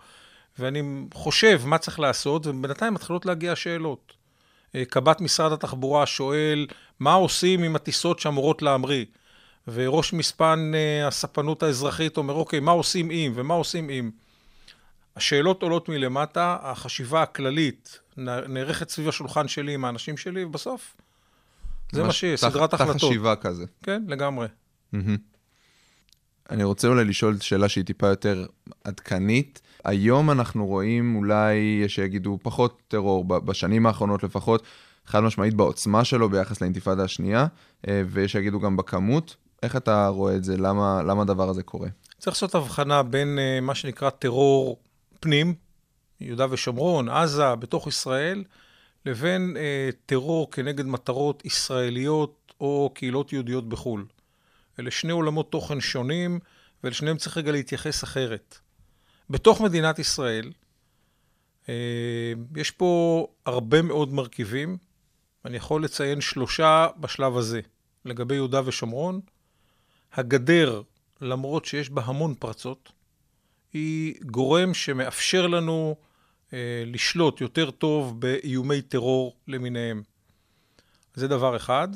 ואני 0.58 0.82
חושב 1.14 1.60
מה 1.64 1.78
צריך 1.78 2.00
לעשות, 2.00 2.46
ובינתיים 2.46 2.94
מתחילות 2.94 3.26
להגיע 3.26 3.56
שאלות. 3.56 4.12
אה, 4.74 4.84
קב"ט 4.84 5.20
משרד 5.20 5.52
התחבורה 5.52 6.06
שואל, 6.06 6.66
מה 7.00 7.12
עושים 7.12 7.62
עם 7.62 7.76
הטיסות 7.76 8.18
שאמורות 8.18 8.62
להמריא? 8.62 9.04
וראש 9.68 10.12
מספן 10.12 10.72
אה, 10.74 11.06
הספנות 11.06 11.62
האזרחית 11.62 12.16
אומר, 12.16 12.34
אוקיי, 12.34 12.60
מה 12.60 12.72
עושים 12.72 13.08
עם 13.10 13.32
ומה 13.34 13.54
עושים 13.54 13.88
עם? 13.88 14.10
השאלות 15.18 15.62
עולות 15.62 15.88
מלמטה, 15.88 16.56
החשיבה 16.62 17.22
הכללית 17.22 17.98
נערכת 18.48 18.88
סביב 18.88 19.08
השולחן 19.08 19.48
שלי 19.48 19.74
עם 19.74 19.84
האנשים 19.84 20.16
שלי, 20.16 20.44
ובסוף 20.44 20.96
זה 21.92 22.02
מה 22.02 22.12
שיהיה, 22.12 22.36
סדרת 22.36 22.74
החלטות. 22.74 22.96
תחת 22.96 23.04
חשיבה 23.04 23.36
כזה. 23.36 23.64
כן, 23.82 24.02
לגמרי. 24.08 24.46
אני 26.50 26.64
רוצה 26.64 26.88
אולי 26.88 27.04
לשאול 27.04 27.38
שאלה 27.40 27.68
שהיא 27.68 27.84
טיפה 27.84 28.06
יותר 28.06 28.46
עדכנית. 28.84 29.60
היום 29.84 30.30
אנחנו 30.30 30.66
רואים 30.66 31.16
אולי, 31.16 31.84
שיגידו, 31.88 32.38
פחות 32.42 32.82
טרור, 32.88 33.24
בשנים 33.24 33.86
האחרונות 33.86 34.22
לפחות, 34.22 34.62
חד 35.06 35.20
משמעית 35.20 35.54
בעוצמה 35.54 36.04
שלו 36.04 36.28
ביחס 36.28 36.60
לאינתיפאדה 36.60 37.04
השנייה, 37.04 37.46
אה, 37.88 38.02
ויש 38.06 38.32
שיגידו 38.32 38.60
גם 38.60 38.76
בכמות. 38.76 39.36
איך 39.62 39.76
אתה 39.76 40.08
רואה 40.08 40.36
את 40.36 40.44
זה? 40.44 40.56
למה, 40.56 41.02
למה 41.02 41.22
הדבר 41.22 41.48
הזה 41.48 41.62
קורה? 41.62 41.88
צריך 42.18 42.36
לעשות 42.36 42.54
הבחנה 42.54 43.02
בין 43.02 43.38
uh, 43.38 43.64
מה 43.64 43.74
שנקרא 43.74 44.10
טרור 44.10 44.78
פנים, 45.20 45.54
יהודה 46.20 46.46
ושומרון, 46.50 47.08
עזה, 47.08 47.54
בתוך 47.54 47.86
ישראל, 47.86 48.44
לבין 49.06 49.56
uh, 49.56 49.94
טרור 50.06 50.50
כנגד 50.50 50.86
מטרות 50.86 51.44
ישראליות 51.44 52.54
או 52.60 52.90
קהילות 52.94 53.32
יהודיות 53.32 53.68
בחו"ל. 53.68 54.06
אלה 54.80 54.90
שני 54.90 55.12
עולמות 55.12 55.52
תוכן 55.52 55.80
שונים, 55.80 56.38
ולשניהם 56.84 57.16
צריך 57.16 57.36
רגע 57.36 57.52
להתייחס 57.52 58.04
אחרת. 58.04 58.58
בתוך 59.30 59.60
מדינת 59.60 59.98
ישראל, 59.98 60.52
אה, 61.68 62.32
יש 62.56 62.70
פה 62.70 63.26
הרבה 63.46 63.82
מאוד 63.82 64.12
מרכיבים. 64.12 64.76
אני 65.44 65.56
יכול 65.56 65.84
לציין 65.84 66.20
שלושה 66.20 66.86
בשלב 67.00 67.36
הזה. 67.36 67.60
לגבי 68.04 68.34
יהודה 68.34 68.60
ושומרון, 68.64 69.20
הגדר, 70.12 70.82
למרות 71.20 71.64
שיש 71.64 71.90
בה 71.90 72.02
המון 72.04 72.34
פרצות, 72.34 72.92
היא 73.72 74.14
גורם 74.22 74.74
שמאפשר 74.74 75.46
לנו 75.46 75.96
אה, 76.52 76.82
לשלוט 76.86 77.40
יותר 77.40 77.70
טוב 77.70 78.20
באיומי 78.20 78.82
טרור 78.82 79.36
למיניהם. 79.48 80.02
זה 81.14 81.28
דבר 81.28 81.56
אחד. 81.56 81.88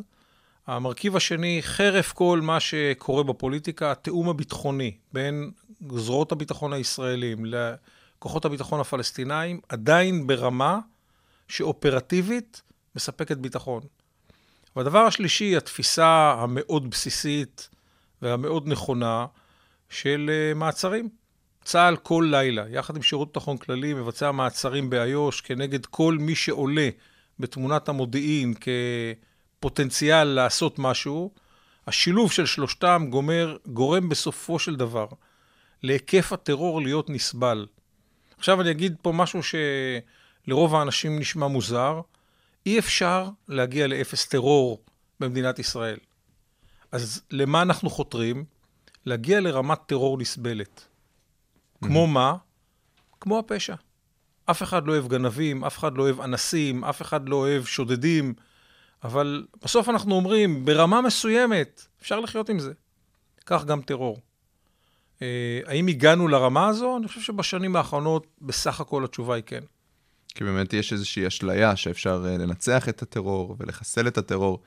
המרכיב 0.67 1.17
השני, 1.17 1.59
חרף 1.62 2.12
כל 2.12 2.41
מה 2.43 2.61
שקורה 2.61 3.23
בפוליטיקה, 3.23 3.93
התיאום 3.93 4.29
הביטחוני 4.29 4.97
בין 5.12 5.50
זרועות 5.97 6.33
הביטחון 6.33 6.73
הישראלים 6.73 7.45
לכוחות 7.45 8.45
הביטחון 8.45 8.81
הפלסטינאים, 8.81 9.61
עדיין 9.69 10.26
ברמה 10.26 10.79
שאופרטיבית 11.49 12.62
מספקת 12.97 13.37
ביטחון. 13.37 13.83
והדבר 14.76 14.99
השלישי, 14.99 15.57
התפיסה 15.57 16.35
המאוד 16.38 16.91
בסיסית 16.91 17.69
והמאוד 18.23 18.69
נכונה 18.69 19.26
של 19.91 20.31
אה, 20.33 20.55
מעצרים. 20.55 21.22
צה"ל 21.64 21.97
כל 21.97 22.28
לילה, 22.31 22.64
יחד 22.69 22.97
עם 22.97 23.02
שירות 23.02 23.28
ביטחון 23.28 23.57
כללי, 23.57 23.95
מבצע 23.95 24.31
מעצרים 24.33 24.90
באיו"ש 24.90 25.40
כנגד 25.40 25.87
כל 25.87 26.16
מי 26.21 26.35
שעולה 26.35 26.88
בתמונת 27.38 27.88
המודיעין 27.88 28.54
כ... 28.61 28.69
פוטנציאל 29.61 30.25
לעשות 30.25 30.78
משהו, 30.78 31.31
השילוב 31.87 32.33
של 32.33 32.47
שלושתם 32.47 33.07
גומר, 33.11 33.57
גורם 33.66 34.09
בסופו 34.09 34.59
של 34.59 34.76
דבר 34.76 35.07
להיקף 35.83 36.33
הטרור 36.33 36.83
להיות 36.83 37.11
נסבל. 37.11 37.66
עכשיו 38.38 38.61
אני 38.61 38.71
אגיד 38.71 38.97
פה 39.02 39.12
משהו 39.12 39.40
שלרוב 39.42 40.75
האנשים 40.75 41.19
נשמע 41.19 41.47
מוזר, 41.47 42.00
אי 42.66 42.78
אפשר 42.78 43.28
להגיע 43.49 43.87
לאפס 43.87 44.26
טרור 44.26 44.83
במדינת 45.21 45.59
ישראל. 45.59 45.99
אז 46.92 47.23
למה 47.31 47.62
אנחנו 47.62 47.90
חותרים? 47.90 48.45
להגיע 49.07 49.40
לרמת 49.40 49.78
טרור 49.87 50.19
נסבלת. 50.19 50.91
כמו 51.83 52.07
מה? 52.07 52.37
כמו 53.21 53.39
הפשע. 53.39 53.75
אף 54.51 54.62
אחד 54.62 54.87
לא 54.87 54.93
אוהב 54.93 55.09
גנבים, 55.09 55.65
אף 55.65 55.79
אחד 55.79 55.97
לא 55.97 56.03
אוהב 56.03 56.21
אנסים, 56.21 56.85
אף 56.85 57.03
אחד 57.03 57.29
לא 57.29 57.37
אוהב 57.37 57.65
שודדים. 57.65 58.35
אבל 59.05 59.47
בסוף 59.65 59.89
אנחנו 59.89 60.15
אומרים, 60.15 60.65
ברמה 60.65 61.01
מסוימת, 61.01 61.87
אפשר 62.03 62.21
לחיות 62.21 62.49
עם 62.49 62.59
זה. 62.59 62.73
כך 63.47 63.65
גם 63.65 63.83
טרור. 63.83 64.21
אה, 65.23 65.61
האם 65.67 65.87
הגענו 65.87 66.29
לרמה 66.29 66.69
הזו? 66.69 66.97
אני 66.97 67.09
חושב 67.09 67.21
שבשנים 67.21 67.77
האחרונות, 67.77 68.27
בסך 68.41 68.81
הכל 68.81 69.05
התשובה 69.05 69.35
היא 69.35 69.45
כן. 69.47 69.61
כי 70.35 70.45
באמת 70.45 70.73
יש 70.73 70.93
איזושהי 70.93 71.27
אשליה 71.27 71.77
שאפשר 71.77 72.25
אה, 72.29 72.39
לנצח 72.39 72.89
את 72.89 73.03
הטרור 73.03 73.57
ולחסל 73.59 74.09
את 74.09 74.19
הטרור. 74.19 74.62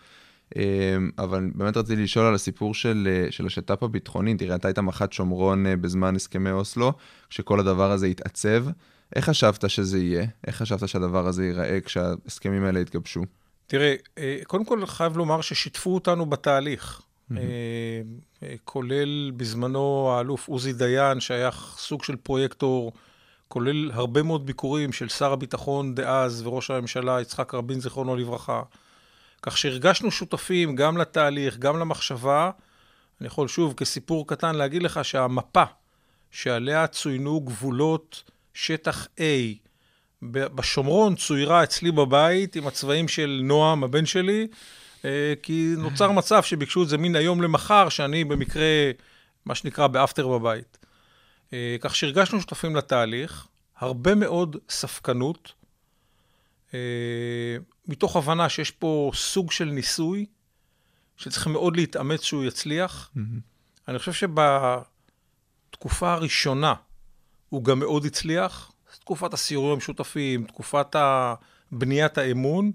אה, 0.58 0.98
אבל 1.18 1.50
באמת 1.56 1.78
רציתי 1.78 2.04
לשאול 2.04 2.25
על 2.25 2.36
הסיפור 2.36 2.74
של, 2.74 3.25
של 3.30 3.46
השת"פ 3.46 3.84
הביטחוני. 3.84 4.38
תראה, 4.38 4.56
אתה 4.56 4.68
היית 4.68 4.80
מח"ט 4.80 5.14
שומרון 5.14 5.66
בזמן 5.82 6.16
הסכמי 6.16 6.52
אוסלו, 6.52 6.94
כשכל 7.30 7.60
הדבר 7.60 7.92
הזה 7.92 8.06
התעצב. 8.06 8.66
איך 9.16 9.30
חשבת 9.30 9.70
שזה 9.70 10.00
יהיה? 10.00 10.25
איך 10.48 10.56
חשבת 10.56 10.90
שהדבר 10.90 11.28
הזה 11.28 11.46
ייראה 11.46 11.82
כשההסכמים 11.82 12.64
האלה 12.64 12.80
יתגבשו? 12.80 13.22
תראה, 13.68 13.96
אה, 14.18 14.40
קודם 14.48 14.66
כל 14.66 14.86
חייב 14.86 15.18
לומר 15.18 15.42
ששיתפו 15.42 15.94
אותנו 15.94 16.25
בתהליך. 16.25 17.02
Mm-hmm. 17.32 17.36
כולל 18.64 19.32
בזמנו 19.38 20.12
האלוף 20.12 20.48
עוזי 20.48 20.74
דיין, 20.74 21.20
שהיה 21.20 21.50
סוג 21.78 22.04
של 22.04 22.16
פרויקטור, 22.16 22.92
כולל 23.48 23.92
הרבה 23.92 24.24
מאוד 24.24 24.46
ביקורים 24.46 24.92
של 24.92 25.10
שר 25.10 25.32
הביטחון 25.32 25.96
דאז 25.96 26.42
וראש 26.48 26.72
הממשלה 26.72 27.22
יצחק 27.22 27.54
רבין, 27.54 27.80
זיכרונו 27.80 28.16
לברכה. 28.16 28.62
כך 29.46 29.58
שהרגשנו 29.58 30.12
שותפים 30.12 30.75
גם 30.75 30.98
לתהליך, 30.98 31.58
גם 31.58 31.80
למחשבה. 31.80 32.52
אני 33.22 33.28
יכול 33.28 33.48
שוב, 33.48 33.74
כסיפור 33.74 34.28
קטן, 34.28 34.56
להגיד 34.56 34.84
לך 34.84 35.06
שהמפה 35.06 35.64
שעליה 36.32 36.88
צוינו 36.88 37.42
גבולות 37.42 38.24
שטח 38.54 39.08
A 39.18 39.22
בשומרון 40.32 41.16
צוירה 41.16 41.64
אצלי 41.64 41.92
בבית 41.92 42.56
עם 42.56 42.68
הצבעים 42.68 43.08
של 43.08 43.42
נועם, 43.44 43.84
הבן 43.84 44.06
שלי, 44.06 44.48
אה, 45.06 45.34
כי 45.44 45.74
נוצר 45.78 46.12
מצב 46.12 46.44
שביקשו 46.44 46.84
את 46.84 46.90
זה 46.90 46.98
מן 46.98 47.16
היום 47.16 47.42
למחר, 47.42 47.90
שאני 47.90 48.24
במקרה, 48.24 48.92
מה 49.46 49.56
שנקרא, 49.56 49.88
באפטר 49.88 50.28
בבית. 50.28 50.78
אה, 51.54 51.75
כך 51.80 51.96
שהרגשנו 51.96 52.42
שותפים 52.42 52.75
לתהליך, 52.75 53.48
הרבה 53.78 54.16
מאוד 54.16 54.58
ספקנות, 54.70 55.54
אה, 56.74 56.80
מתוך 57.88 58.15
הבנה 58.15 58.50
שיש 58.50 58.72
פה 58.72 59.12
סוג 59.13 59.51
של 59.51 59.65
ניסוי, 59.65 60.25
שצריך 61.18 61.48
מאוד 61.48 61.75
להתאמץ 61.75 62.22
שהוא 62.24 62.44
יצליח. 62.46 63.12
Mm-hmm. 63.15 63.20
אני 63.88 64.00
חושב 64.00 64.13
שבתקופה 65.74 66.13
הראשונה 66.13 66.74
הוא 67.50 67.63
גם 67.63 67.80
מאוד 67.80 68.06
הצליח. 68.06 68.72
תקופת 69.00 69.34
הסיורים 69.34 69.72
המשותפים, 69.72 70.44
תקופת 70.44 70.96
בניית 71.72 72.18
האמון, 72.18 72.72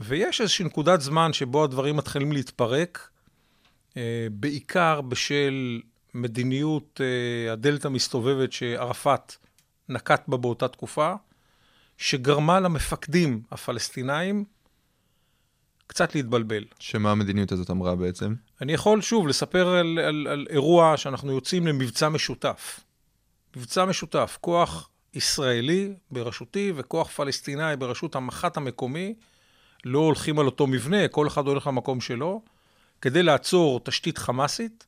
ויש 0.00 0.40
איזושהי 0.40 0.64
נקודת 0.64 1.00
זמן 1.00 1.32
שבו 1.32 1.64
הדברים 1.64 1.96
מתחילים 1.96 2.32
להתפרק, 2.32 3.08
אה, 3.96 4.26
בעיקר 4.32 5.00
בשל 5.00 5.80
מדיניות 6.14 7.00
אה, 7.00 7.52
הדלת 7.52 7.84
המסתובבת 7.84 8.52
שערפאת 8.52 9.36
נקט 9.88 10.28
בה 10.28 10.36
באותה 10.36 10.68
תקופה, 10.68 11.14
שגרמה 12.02 12.60
למפקדים 12.60 13.42
הפלסטינאים 13.50 14.44
קצת 15.86 16.14
להתבלבל. 16.14 16.64
שמה 16.78 17.10
המדיניות 17.10 17.52
הזאת 17.52 17.70
אמרה 17.70 17.96
בעצם? 17.96 18.34
אני 18.60 18.72
יכול 18.72 19.00
שוב 19.00 19.28
לספר 19.28 19.68
על, 19.68 19.98
על, 19.98 20.26
על 20.30 20.46
אירוע 20.50 20.96
שאנחנו 20.96 21.32
יוצאים 21.32 21.66
למבצע 21.66 22.08
משותף. 22.08 22.80
מבצע 23.56 23.84
משותף, 23.84 24.38
כוח 24.40 24.88
ישראלי 25.14 25.92
בראשותי 26.10 26.72
וכוח 26.76 27.10
פלסטיני 27.10 27.76
בראשות 27.78 28.14
המח"ט 28.14 28.56
המקומי, 28.56 29.14
לא 29.84 29.98
הולכים 29.98 30.38
על 30.38 30.46
אותו 30.46 30.66
מבנה, 30.66 31.08
כל 31.08 31.26
אחד 31.26 31.46
הולך 31.46 31.66
למקום 31.66 32.00
שלו, 32.00 32.42
כדי 33.00 33.22
לעצור 33.22 33.80
תשתית 33.80 34.18
חמאסית, 34.18 34.86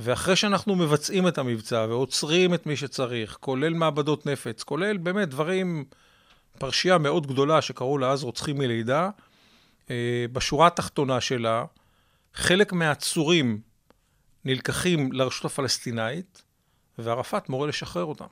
ואחרי 0.00 0.36
שאנחנו 0.36 0.76
מבצעים 0.76 1.28
את 1.28 1.38
המבצע 1.38 1.86
ועוצרים 1.88 2.54
את 2.54 2.66
מי 2.66 2.76
שצריך, 2.76 3.36
כולל 3.40 3.74
מעבדות 3.74 4.26
נפץ, 4.26 4.62
כולל 4.62 4.96
באמת 4.96 5.28
דברים, 5.28 5.84
פרשייה 6.58 6.98
מאוד 6.98 7.26
גדולה 7.26 7.62
שקראו 7.62 7.98
לה 7.98 8.10
אז 8.10 8.24
רוצחים 8.24 8.58
מלידה, 8.58 9.10
אה, 9.90 10.24
בשורה 10.32 10.66
התחתונה 10.66 11.20
שלה, 11.20 11.64
חלק 12.34 12.72
מהעצורים 12.72 13.60
נלקחים 14.44 15.12
לרשות 15.12 15.44
הפלסטינאית, 15.44 16.42
וערפאת 16.98 17.48
מורה 17.48 17.66
לשחרר 17.66 18.04
אותם. 18.04 18.26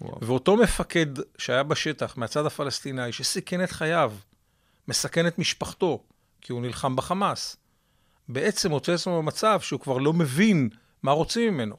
וואו. 0.00 0.18
ואותו 0.22 0.56
מפקד 0.56 1.06
שהיה 1.38 1.62
בשטח 1.62 2.16
מהצד 2.16 2.46
הפלסטיני, 2.46 3.12
שסיכן 3.12 3.64
את 3.64 3.72
חייו, 3.72 4.12
מסכן 4.88 5.26
את 5.26 5.38
משפחתו, 5.38 6.02
כי 6.40 6.52
הוא 6.52 6.62
נלחם 6.62 6.96
בחמאס, 6.96 7.56
בעצם 8.28 8.70
מוצא 8.70 8.92
עצמו 8.92 9.22
במצב 9.22 9.60
שהוא 9.60 9.80
כבר 9.80 9.98
לא 9.98 10.12
מבין 10.12 10.68
מה 11.02 11.12
רוצים 11.12 11.54
ממנו. 11.54 11.76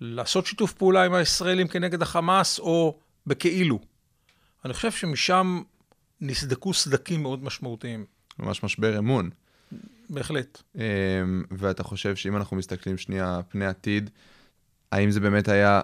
לעשות 0.00 0.46
שיתוף 0.46 0.72
פעולה 0.72 1.04
עם 1.04 1.14
הישראלים 1.14 1.68
כנגד 1.68 2.02
החמאס, 2.02 2.58
או 2.58 2.98
בכאילו. 3.26 3.78
אני 4.64 4.74
חושב 4.74 4.90
שמשם 4.90 5.62
נסדקו 6.20 6.74
סדקים 6.74 7.22
מאוד 7.22 7.44
משמעותיים. 7.44 8.04
ממש 8.38 8.62
משבר 8.62 8.98
אמון. 8.98 9.30
בהחלט. 10.10 10.62
אמ, 10.76 10.80
ואתה 11.50 11.82
חושב 11.82 12.16
שאם 12.16 12.36
אנחנו 12.36 12.56
מסתכלים 12.56 12.98
שנייה 12.98 13.40
פני 13.48 13.66
עתיד, 13.66 14.10
האם 14.92 15.10
זה 15.10 15.20
באמת 15.20 15.48
היה 15.48 15.80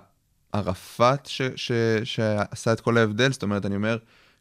ערפאת 0.53 1.27
ש- 1.27 1.43
ש- 1.57 1.73
שעשה 2.05 2.73
את 2.73 2.81
כל 2.81 2.99
ההבדל? 2.99 3.33
זאת 3.33 3.43
אומרת, 3.43 3.67
אני 3.67 3.77
אומר, 3.77 3.99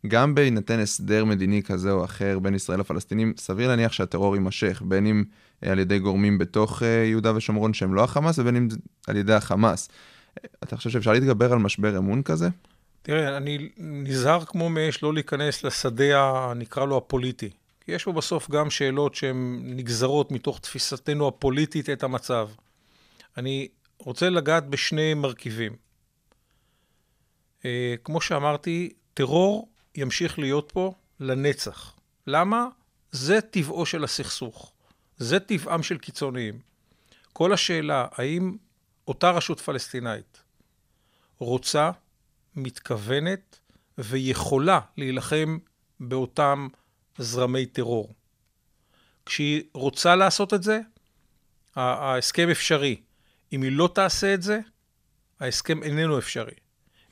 גם 0.07 0.35
בהינתן 0.35 0.79
הסדר 0.79 1.25
מדיני 1.25 1.63
כזה 1.63 1.91
או 1.91 2.05
אחר 2.05 2.39
בין 2.39 2.55
ישראל 2.55 2.79
לפלסטינים, 2.79 3.33
סביר 3.37 3.67
להניח 3.67 3.91
שהטרור 3.91 4.35
יימשך, 4.35 4.81
בין 4.85 5.07
אם 5.07 5.23
אה, 5.63 5.71
על 5.71 5.79
ידי 5.79 5.99
גורמים 5.99 6.37
בתוך 6.37 6.83
אה, 6.83 6.87
יהודה 6.87 7.35
ושומרון 7.35 7.73
שהם 7.73 7.93
לא 7.93 8.03
החמאס, 8.03 8.39
ובין 8.39 8.55
אם 8.55 8.67
על 9.07 9.17
ידי 9.17 9.33
החמאס. 9.33 9.89
אתה 10.63 10.77
חושב 10.77 10.89
שאפשר 10.89 11.11
להתגבר 11.11 11.53
על 11.53 11.59
משבר 11.59 11.97
אמון 11.97 12.23
כזה? 12.23 12.49
תראה, 13.05 13.37
אני 13.37 13.69
נזהר 13.77 14.45
כמו 14.45 14.69
מאש 14.69 15.03
לא 15.03 15.13
להיכנס 15.13 15.63
לשדה, 15.63 16.53
נקרא 16.55 16.85
לו 16.85 16.97
הפוליטי. 16.97 17.49
כי 17.81 17.91
יש 17.91 18.03
פה 18.03 18.11
בסוף 18.11 18.49
גם 18.49 18.69
שאלות 18.69 19.15
שהן 19.15 19.61
נגזרות 19.63 20.31
מתוך 20.31 20.59
תפיסתנו 20.59 21.27
הפוליטית 21.27 21.89
את 21.89 22.03
המצב. 22.03 22.49
אני 23.37 23.67
רוצה 23.99 24.29
לגעת 24.29 24.67
בשני 24.69 25.13
מרכיבים. 25.13 25.75
אה, 27.65 27.95
כמו 28.03 28.21
שאמרתי, 28.21 28.93
טרור 29.13 29.69
ימשיך 29.95 30.39
להיות 30.39 30.71
פה 30.73 30.93
לנצח. 31.19 31.95
למה? 32.27 32.67
זה 33.11 33.41
טבעו 33.41 33.85
של 33.85 34.03
הסכסוך. 34.03 34.73
זה 35.17 35.39
טבעם 35.39 35.83
של 35.83 35.97
קיצוניים. 35.97 36.59
כל 37.33 37.53
השאלה, 37.53 38.07
האם 38.11 38.57
אותה 39.07 39.31
רשות 39.31 39.59
פלסטינאית 39.59 40.41
רוצה, 41.39 41.91
מתכוונת 42.55 43.59
ויכולה 43.97 44.79
להילחם 44.97 45.57
באותם 45.99 46.67
זרמי 47.17 47.65
טרור. 47.65 48.13
כשהיא 49.25 49.63
רוצה 49.73 50.15
לעשות 50.15 50.53
את 50.53 50.63
זה, 50.63 50.79
ההסכם 51.75 52.49
אפשרי. 52.49 53.01
אם 53.53 53.61
היא 53.61 53.71
לא 53.71 53.89
תעשה 53.95 54.33
את 54.33 54.41
זה, 54.41 54.59
ההסכם 55.39 55.83
איננו 55.83 56.19
אפשרי. 56.19 56.53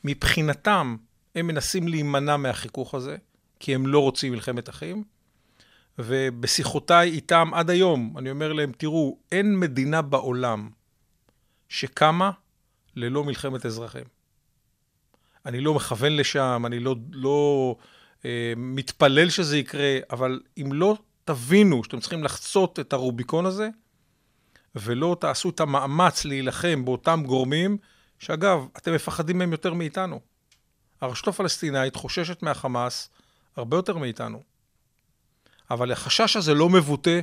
מבחינתם, 0.04 0.96
הם 1.36 1.48
מנסים 1.48 1.88
להימנע 1.88 2.38
מהחיכוך 2.38 2.96
הזה, 2.96 3.18
כי 3.60 3.76
הם 3.76 3.88
לא 3.88 4.00
רוצים 4.00 4.32
מלחמת 4.32 4.70
אחים, 4.70 5.04
ובשיחותיי 6.00 7.10
איתם 7.10 7.52
עד 7.54 7.70
היום, 7.70 8.18
אני 8.18 8.32
אומר 8.32 8.54
להם, 8.54 8.72
תראו, 8.72 9.18
אין 9.32 9.60
מדינה 9.60 10.02
בעולם 10.02 10.70
שקמה 11.70 12.32
ללא 12.96 13.24
מלחמת 13.24 13.66
אזרחים. 13.66 14.04
אני 15.46 15.62
לא 15.62 15.74
מכוון 15.74 16.16
לשם, 16.16 16.64
אני 16.66 16.80
לא, 16.80 16.96
לא 17.12 17.76
אה, 18.26 18.54
מתפלל 18.58 19.30
שזה 19.30 19.58
יקרה, 19.58 19.98
אבל 20.12 20.40
אם 20.58 20.74
לא 20.74 20.98
תבינו 21.26 21.84
שאתם 21.84 22.00
צריכים 22.00 22.24
לחצות 22.24 22.80
את 22.80 22.94
הרוביקון 22.94 23.46
הזה, 23.46 23.70
ולא 24.76 25.18
תעשו 25.20 25.50
את 25.50 25.60
המאמץ 25.60 26.25
להילחם 26.25 26.86
באותם 26.86 27.24
גורמים, 27.25 27.77
שאגב, 28.20 28.68
אתם 28.77 28.94
מפחדים 28.96 29.38
מהם 29.38 29.51
יותר 29.51 29.74
מאיתנו. 29.74 30.20
הרשות 31.01 31.27
הפלסטינאית 31.27 31.96
חוששת 31.96 32.44
מהחמאס 32.44 33.10
הרבה 33.56 33.77
יותר 33.77 33.98
מאיתנו. 33.98 34.44
אבל 35.72 35.92
החשש 35.92 36.36
הזה 36.36 36.53
לא 36.53 36.70
מבוטא 36.70 37.20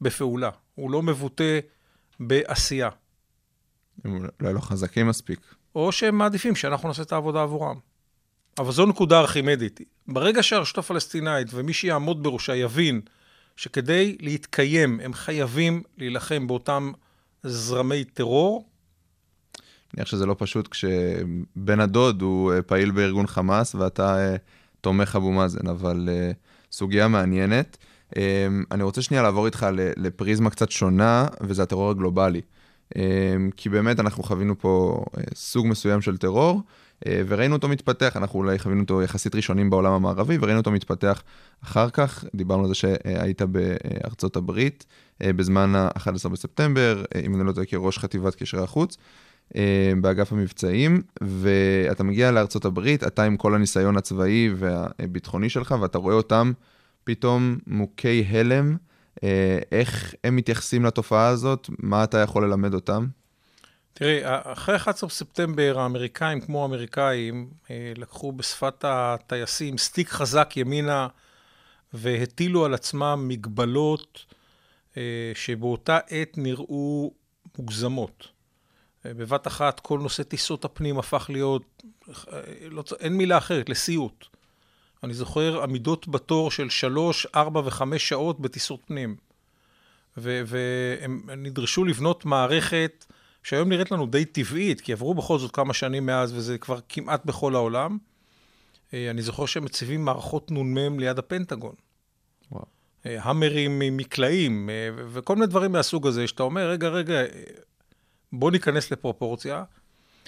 בפעולה, 0.00 0.50
הוא 0.74 0.90
לא 0.90 1.02
מבוטא 1.02 1.58
בעשייה. 2.20 2.88
הם 4.04 4.26
אולי 4.40 4.54
לא 4.54 4.60
חזקים 4.60 5.08
מספיק. 5.08 5.40
או 5.74 5.92
שהם 5.92 6.18
מעדיפים 6.18 6.56
שאנחנו 6.56 6.88
נעשה 6.88 7.02
את 7.02 7.12
העבודה 7.12 7.42
עבורם. 7.42 7.76
אבל 8.58 8.72
זו 8.72 8.86
נקודה 8.86 9.20
ארכימדית. 9.20 9.80
ברגע 10.08 10.42
שהרשות 10.42 10.78
הפלסטינאית 10.78 11.48
ומי 11.54 11.72
שיעמוד 11.72 12.22
בראשה 12.22 12.56
יבין 12.56 13.00
שכדי 13.56 14.16
להתקיים 14.20 15.00
הם 15.00 15.14
חייבים 15.14 15.82
להילחם 15.98 16.46
באותם 16.46 16.92
זרמי 17.42 18.04
טרור, 18.04 18.70
אני 19.94 19.98
מניח 19.98 20.08
שזה 20.08 20.26
לא 20.26 20.36
פשוט 20.38 20.68
כשבן 20.68 21.80
הדוד 21.80 22.22
הוא 22.22 22.52
אה, 22.52 22.62
פעיל 22.62 22.90
בארגון 22.90 23.26
חמאס 23.26 23.74
ואתה 23.74 24.18
אה, 24.18 24.36
תומך 24.80 25.16
אבו 25.16 25.32
מאזן, 25.32 25.66
אבל 25.66 26.08
אה, 26.12 26.30
סוגיה 26.72 27.08
מעניינת. 27.08 27.76
אני 28.70 28.82
רוצה 28.82 29.02
שנייה 29.02 29.22
לעבור 29.22 29.46
איתך 29.46 29.66
לפריזמה 29.96 30.50
קצת 30.50 30.70
שונה, 30.70 31.26
וזה 31.40 31.62
הטרור 31.62 31.90
הגלובלי. 31.90 32.40
אה, 32.96 33.36
כי 33.56 33.68
באמת 33.68 34.00
אנחנו 34.00 34.22
חווינו 34.22 34.58
פה 34.58 35.04
אה, 35.18 35.22
סוג 35.34 35.66
מסוים 35.66 36.00
של 36.00 36.16
טרור, 36.16 36.62
אה, 37.06 37.22
וראינו 37.26 37.56
אותו 37.56 37.68
מתפתח, 37.68 38.16
אנחנו 38.16 38.38
אולי 38.38 38.58
חווינו 38.58 38.80
אותו 38.82 39.02
יחסית 39.02 39.34
ראשונים 39.34 39.70
בעולם 39.70 39.92
המערבי, 39.92 40.38
וראינו 40.40 40.58
אותו 40.58 40.70
מתפתח 40.70 41.22
אחר 41.64 41.90
כך. 41.90 42.24
דיברנו 42.34 42.62
על 42.62 42.68
זה 42.68 42.74
שהיית 42.74 43.42
בארצות 43.42 44.36
הברית 44.36 44.86
אה, 45.22 45.32
בזמן 45.32 45.74
ה-11 45.74 46.28
בספטמבר, 46.28 47.04
אם 47.24 47.34
אני 47.34 47.46
לא 47.46 47.52
טועה, 47.52 47.66
כראש 47.66 47.98
חטיבת 47.98 48.34
קשרי 48.34 48.62
החוץ. 48.62 48.96
באגף 50.00 50.32
המבצעים, 50.32 51.02
ואתה 51.20 52.04
מגיע 52.04 52.30
לארצות 52.30 52.64
הברית, 52.64 53.04
אתה 53.04 53.24
עם 53.24 53.36
כל 53.36 53.54
הניסיון 53.54 53.96
הצבאי 53.96 54.50
והביטחוני 54.56 55.48
שלך, 55.48 55.74
ואתה 55.80 55.98
רואה 55.98 56.14
אותם 56.14 56.52
פתאום 57.04 57.58
מוכי 57.66 58.24
הלם. 58.28 58.76
אה, 59.24 59.58
איך 59.72 60.14
הם 60.24 60.36
מתייחסים 60.36 60.84
לתופעה 60.84 61.28
הזאת? 61.28 61.70
מה 61.78 62.04
אתה 62.04 62.18
יכול 62.18 62.44
ללמד 62.44 62.74
אותם? 62.74 63.06
תראי, 63.92 64.20
אחרי 64.24 64.76
11 64.76 65.08
בספטמבר, 65.08 65.78
האמריקאים, 65.78 66.40
כמו 66.40 66.62
האמריקאים, 66.62 67.50
אה, 67.70 67.92
לקחו 67.96 68.32
בשפת 68.32 68.84
הטייסים 68.88 69.78
סטיק 69.78 70.08
חזק 70.08 70.56
ימינה 70.56 71.08
והטילו 71.92 72.64
על 72.64 72.74
עצמם 72.74 73.24
מגבלות 73.28 74.24
אה, 74.96 75.32
שבאותה 75.34 75.98
עת 76.08 76.38
נראו 76.38 77.12
מוגזמות. 77.58 78.28
בבת 79.04 79.46
אחת 79.46 79.80
כל 79.80 79.98
נושא 79.98 80.22
טיסות 80.22 80.64
הפנים 80.64 80.98
הפך 80.98 81.26
להיות, 81.28 81.82
לא, 82.70 82.84
אין 83.00 83.16
מילה 83.16 83.38
אחרת, 83.38 83.68
לסיוט. 83.68 84.26
אני 85.04 85.14
זוכר 85.14 85.62
עמידות 85.62 86.08
בתור 86.08 86.50
של 86.50 86.70
שלוש, 86.70 87.26
ארבע 87.34 87.62
וחמש 87.64 88.08
שעות 88.08 88.40
בטיסות 88.40 88.80
פנים. 88.86 89.16
והם 90.16 91.30
נדרשו 91.36 91.84
לבנות 91.84 92.24
מערכת 92.24 93.04
שהיום 93.42 93.68
נראית 93.68 93.90
לנו 93.90 94.06
די 94.06 94.24
טבעית, 94.24 94.80
כי 94.80 94.92
עברו 94.92 95.14
בכל 95.14 95.38
זאת 95.38 95.50
כמה 95.50 95.74
שנים 95.74 96.06
מאז, 96.06 96.32
וזה 96.32 96.58
כבר 96.58 96.78
כמעט 96.88 97.24
בכל 97.24 97.54
העולם. 97.54 97.98
אה, 98.94 99.10
אני 99.10 99.22
זוכר 99.22 99.46
שהם 99.46 99.64
מציבים 99.64 100.04
מערכות 100.04 100.50
נ"מ 100.50 100.98
ליד 100.98 101.18
הפנטגון. 101.18 101.74
וואו. 102.52 102.64
אה, 103.06 103.22
המרים 103.22 103.78
מקלעים, 103.78 104.70
אה, 104.70 104.88
וכל 105.12 105.34
מיני 105.34 105.46
דברים 105.46 105.72
מהסוג 105.72 106.06
הזה, 106.06 106.26
שאתה 106.26 106.42
אומר, 106.42 106.70
רגע, 106.70 106.88
רגע, 106.88 107.20
בוא 108.32 108.50
ניכנס 108.50 108.90
לפרופורציה. 108.90 109.64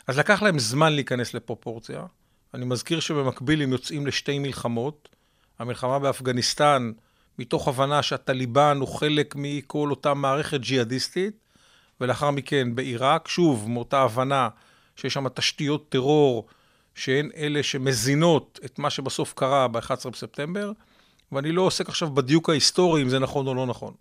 אז 0.07 0.19
לקח 0.19 0.43
להם 0.43 0.59
זמן 0.59 0.93
להיכנס 0.93 1.35
לפרופורציה. 1.35 2.07
אני 2.55 2.65
מזכיר 2.65 3.01
שבמקביל 3.01 3.63
הם 3.63 3.73
יוצאים 3.73 4.07
לשתי 4.07 4.39
מלחמות. 4.39 5.09
המלחמה 5.59 5.99
באפגניסטן, 5.99 6.93
מתוך 7.39 7.69
הבנה 7.69 8.03
שהטליבן 8.03 8.77
הוא 8.81 8.89
חלק 8.89 9.35
מכל 9.37 9.91
אותה 9.91 10.15
מערכת 10.15 10.61
ג'יהאדיסטית, 10.61 11.39
ולאחר 12.01 12.31
מכן 12.31 12.75
בעיראק, 12.75 13.29
שוב, 13.29 13.71
מאותה 13.71 14.03
הבנה 14.03 14.49
שיש 14.97 15.15
שם 15.15 15.29
תשתיות 15.29 15.89
טרור 15.89 16.47
שהן 16.95 17.31
אלה 17.37 17.63
שמזינות 17.63 18.61
את 18.65 18.79
מה 18.79 18.91
שבסוף 18.91 19.33
קרה 19.33 19.69
ב-11 19.69 20.11
בספטמבר, 20.11 20.73
ואני 21.33 21.53
לא 21.53 21.63
עוסק 21.63 21.89
עכשיו 21.89 22.11
בדיוק 22.11 22.51
ההיסטורי 22.51 23.03
אם 23.03 23.09
זה 23.09 23.19
נכון 23.19 23.47
או 23.47 23.55
לא 23.55 23.67
נכון. 23.67 23.95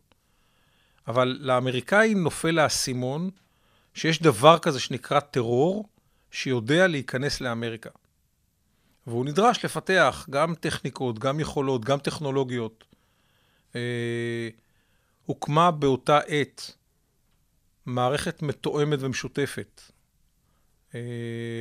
אבל 1.07 1.37
לאמריקאים 1.41 2.23
נופל 2.23 2.59
האסימון 2.59 3.29
שיש 3.93 4.21
דבר 4.21 4.59
כזה 4.59 4.79
שנקרא 4.79 5.19
טרור, 5.19 5.85
שיודע 6.31 6.87
להיכנס 6.87 7.41
לאמריקה. 7.41 7.89
והוא 9.07 9.25
נדרש 9.25 9.65
לפתח 9.65 10.27
גם 10.29 10.55
טכניקות, 10.55 11.19
גם 11.19 11.39
יכולות, 11.39 11.85
גם 11.85 11.99
טכנולוגיות. 11.99 12.83
אה, 13.75 14.49
הוקמה 15.25 15.71
באותה 15.71 16.19
עת 16.19 16.71
מערכת 17.85 18.41
מתואמת 18.41 18.99
ומשותפת 19.01 19.81
אה, 20.95 20.99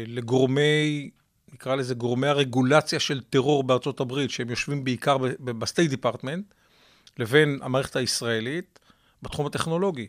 לגורמי, 0.06 1.10
נקרא 1.52 1.74
לזה 1.74 1.94
גורמי 1.94 2.26
הרגולציה 2.26 3.00
של 3.00 3.20
טרור 3.20 3.64
בארצות 3.64 4.00
הברית, 4.00 4.30
שהם 4.30 4.50
יושבים 4.50 4.84
בעיקר 4.84 5.16
ב 5.40 5.49
State 5.49 5.90
Department, 5.90 6.54
לבין 7.18 7.58
המערכת 7.62 7.96
הישראלית 7.96 8.78
בתחום 9.22 9.46
הטכנולוגי. 9.46 10.08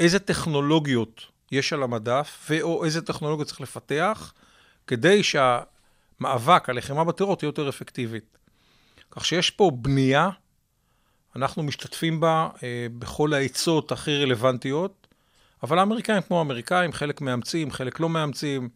איזה 0.00 0.18
טכנולוגיות 0.18 1.26
יש 1.52 1.72
על 1.72 1.82
המדף, 1.82 2.46
ו/או 2.50 2.84
איזה 2.84 3.02
טכנולוגיות 3.02 3.48
צריך 3.48 3.60
לפתח, 3.60 4.32
כדי 4.86 5.22
שהמאבק, 6.20 6.68
הלחימה 6.68 7.04
בטרור 7.04 7.36
תהיה 7.36 7.48
יותר 7.48 7.68
אפקטיבית. 7.68 8.38
כך 9.10 9.24
שיש 9.24 9.50
פה 9.50 9.70
בנייה, 9.74 10.28
אנחנו 11.36 11.62
משתתפים 11.62 12.20
בה 12.20 12.48
אה, 12.62 12.86
בכל 12.98 13.34
העצות 13.34 13.92
הכי 13.92 14.22
רלוונטיות, 14.22 15.06
אבל 15.62 15.78
האמריקאים 15.78 16.22
כמו 16.22 16.38
האמריקאים, 16.38 16.92
חלק 16.92 17.20
מאמצים, 17.20 17.70
חלק 17.70 18.00
לא 18.00 18.08
מאמצים, 18.08 18.68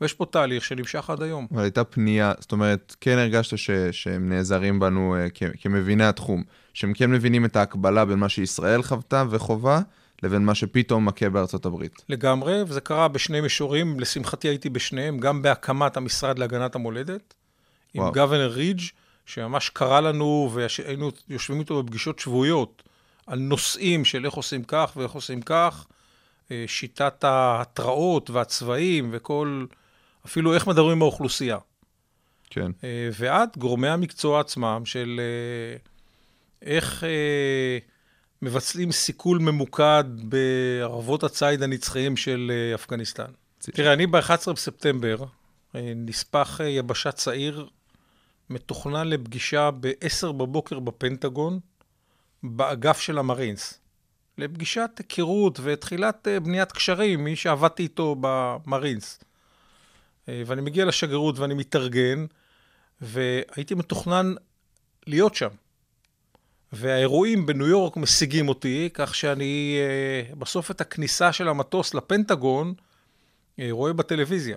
ויש 0.00 0.12
פה 0.12 0.26
תהליך 0.26 0.64
שנמשך 0.64 1.10
עד 1.10 1.22
היום. 1.22 1.46
אבל 1.52 1.62
הייתה 1.62 1.84
פנייה, 1.84 2.32
זאת 2.40 2.52
אומרת, 2.52 2.96
כן 3.00 3.18
הרגשת 3.18 3.58
ש, 3.58 3.70
שהם 3.70 4.28
נעזרים 4.28 4.80
בנו 4.80 5.16
כ, 5.34 5.42
כמביני 5.60 6.04
התחום, 6.04 6.42
שהם 6.74 6.92
כן 6.94 7.10
מבינים 7.10 7.44
את 7.44 7.56
ההקבלה 7.56 8.04
בין 8.04 8.18
מה 8.18 8.28
שישראל 8.28 8.82
חוותה 8.82 9.24
וחובה, 9.30 9.80
לבין 10.24 10.44
מה 10.44 10.54
שפתאום 10.54 11.06
מכה 11.06 11.28
בארצות 11.30 11.66
הברית. 11.66 12.02
לגמרי, 12.08 12.62
וזה 12.66 12.80
קרה 12.80 13.08
בשני 13.08 13.40
מישורים, 13.40 14.00
לשמחתי 14.00 14.48
הייתי 14.48 14.70
בשניהם, 14.70 15.18
גם 15.18 15.42
בהקמת 15.42 15.96
המשרד 15.96 16.38
להגנת 16.38 16.74
המולדת, 16.74 17.34
וואו. 17.94 18.06
עם 18.06 18.12
גוונר 18.14 18.52
רידג', 18.52 18.82
שממש 19.26 19.68
קרא 19.68 20.00
לנו, 20.00 20.50
והיינו 20.52 21.10
יושבים 21.28 21.60
איתו 21.60 21.82
בפגישות 21.82 22.18
שבועיות, 22.18 22.82
על 23.26 23.38
נושאים 23.38 24.04
של 24.04 24.24
איך 24.24 24.34
עושים 24.34 24.64
כך 24.64 24.92
ואיך 24.96 25.12
עושים 25.12 25.42
כך, 25.42 25.86
אה, 26.50 26.64
שיטת 26.66 27.24
ההתראות 27.24 28.30
והצבעים 28.30 29.10
וכל, 29.12 29.66
אפילו 30.26 30.54
איך 30.54 30.66
מדברים 30.66 30.92
עם 30.92 31.02
האוכלוסייה. 31.02 31.58
כן. 32.50 32.70
אה, 32.84 33.08
ועד 33.18 33.48
גורמי 33.58 33.88
המקצוע 33.88 34.40
עצמם 34.40 34.82
של 34.84 35.20
אה, 35.20 35.76
איך 36.62 37.04
מבצעים 38.44 38.92
סיכול 38.92 39.38
ממוקד 39.38 40.04
בערבות 40.18 41.24
הציד 41.24 41.62
הנצחיים 41.62 42.16
של 42.16 42.52
אפגניסטן. 42.74 43.30
תראה, 43.58 43.92
אני 43.92 44.06
ב-11 44.06 44.52
בספטמבר, 44.52 45.16
נספח 45.74 46.60
יבשה 46.64 47.12
צעיר, 47.12 47.68
מתוכנן 48.50 49.08
לפגישה 49.08 49.70
ב-10 49.70 50.32
בבוקר 50.32 50.78
בפנטגון, 50.78 51.60
באגף 52.42 53.00
של 53.00 53.18
המרינס. 53.18 53.80
לפגישת 54.38 54.90
היכרות 54.98 55.60
ותחילת 55.62 56.28
אה, 56.28 56.40
בניית 56.40 56.72
קשרים, 56.72 57.24
מי 57.24 57.36
שעבדתי 57.36 57.82
איתו 57.82 58.16
במרינס. 58.20 59.20
אה, 60.28 60.42
ואני 60.46 60.60
מגיע 60.60 60.84
לשגרירות 60.84 61.38
ואני 61.38 61.54
מתארגן, 61.54 62.26
והייתי 63.00 63.74
מתוכנן 63.74 64.34
להיות 65.06 65.34
שם. 65.34 65.48
והאירועים 66.74 67.46
בניו 67.46 67.66
יורק 67.66 67.96
משיגים 67.96 68.48
אותי, 68.48 68.88
כך 68.94 69.14
שאני 69.14 69.76
אה, 69.80 70.34
בסוף 70.34 70.70
את 70.70 70.80
הכניסה 70.80 71.32
של 71.32 71.48
המטוס 71.48 71.94
לפנטגון 71.94 72.74
רואה 73.70 73.92
בטלוויזיה. 73.92 74.56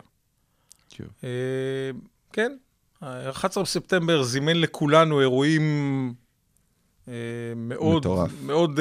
כן, 2.33 2.57
11 3.01 3.63
בספטמבר 3.63 4.23
זימן 4.23 4.55
לכולנו 4.55 5.21
אירועים 5.21 6.13
אה, 7.07 7.13
מאוד, 7.55 7.97
מטורף. 7.97 8.31
מאוד 8.43 8.79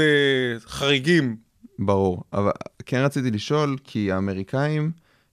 חריגים. 0.58 1.36
ברור, 1.78 2.24
אבל 2.32 2.50
כן 2.86 2.98
רציתי 2.98 3.30
לשאול, 3.30 3.76
כי 3.84 4.12
האמריקאים, 4.12 4.92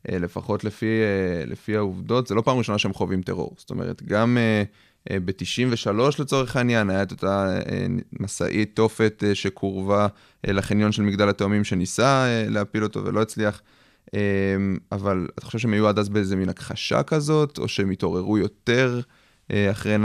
לפחות 0.10 0.64
לפי, 0.64 1.02
לפי 1.48 1.78
העובדות, 1.78 2.28
זה 2.28 2.36
לא 2.36 2.42
פעם 2.42 2.58
ראשונה 2.58 2.78
שהם 2.78 2.94
חווים 2.94 3.22
טרור. 3.22 3.56
זאת 3.58 3.70
אומרת, 3.70 4.04
גם 4.04 4.38
ב-93 5.12 5.92
לצורך 6.20 6.56
העניין, 6.56 6.90
היה 6.90 7.04
את 7.04 7.12
אותה 7.12 7.60
uh, 7.60 7.66
משאית 8.20 8.76
תופת 8.76 9.24
uh, 9.24 9.36
שקורבה 9.36 10.08
לחניון 10.48 10.92
של 10.92 11.02
מגדל 11.02 11.30
התאומים 11.30 11.64
שניסה 11.64 12.28
להפיל 12.50 12.84
אותו 12.84 13.06
ולא 13.06 13.22
הצליח. 13.22 13.62
אבל 14.92 15.28
אתה 15.38 15.46
חושב 15.46 15.60
שהם 15.60 15.74
היו 15.74 15.88
עד 15.88 16.00
אז 16.00 16.10
באיזה 16.10 16.36
מין 16.36 16.50
הכחשה 16.50 17.04
כזאת, 17.04 17.58
או 17.58 17.68
שהם 17.68 17.90
התעוררו 17.90 18.38
יותר 18.38 19.00
אחרי 19.52 19.96
9-11? 19.96 20.00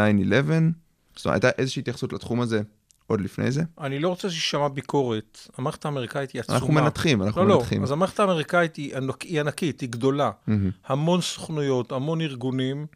זאת 1.17 1.27
אומרת, 1.27 1.45
הייתה 1.45 1.61
איזושהי 1.61 1.81
התייחסות 1.81 2.13
לתחום 2.13 2.41
הזה 2.41 2.63
עוד 3.07 3.21
לפני 3.21 3.51
זה? 3.51 3.63
אני 3.81 3.99
לא 3.99 4.09
רוצה 4.09 4.31
שישמע 4.31 4.69
ביקורת. 4.69 5.39
המערכת 5.59 5.85
האמריקאית 5.85 6.31
היא 6.31 6.41
עצומה. 6.41 6.59
אנחנו 6.59 6.73
מנתחים, 6.73 7.23
אנחנו 7.23 7.45
לא, 7.45 7.59
מנתחים. 7.59 7.79
לא, 7.79 7.85
אז 7.85 7.91
המערכת 7.91 8.21
האמריקאית 8.21 8.77
היא, 8.77 8.97
ענק, 8.97 9.23
היא 9.23 9.41
ענקית, 9.41 9.81
היא 9.81 9.89
גדולה. 9.89 10.31
Mm-hmm. 10.31 10.53
המון 10.87 11.21
סוכנויות, 11.21 11.93
המון 11.93 12.21
ארגונים, 12.21 12.87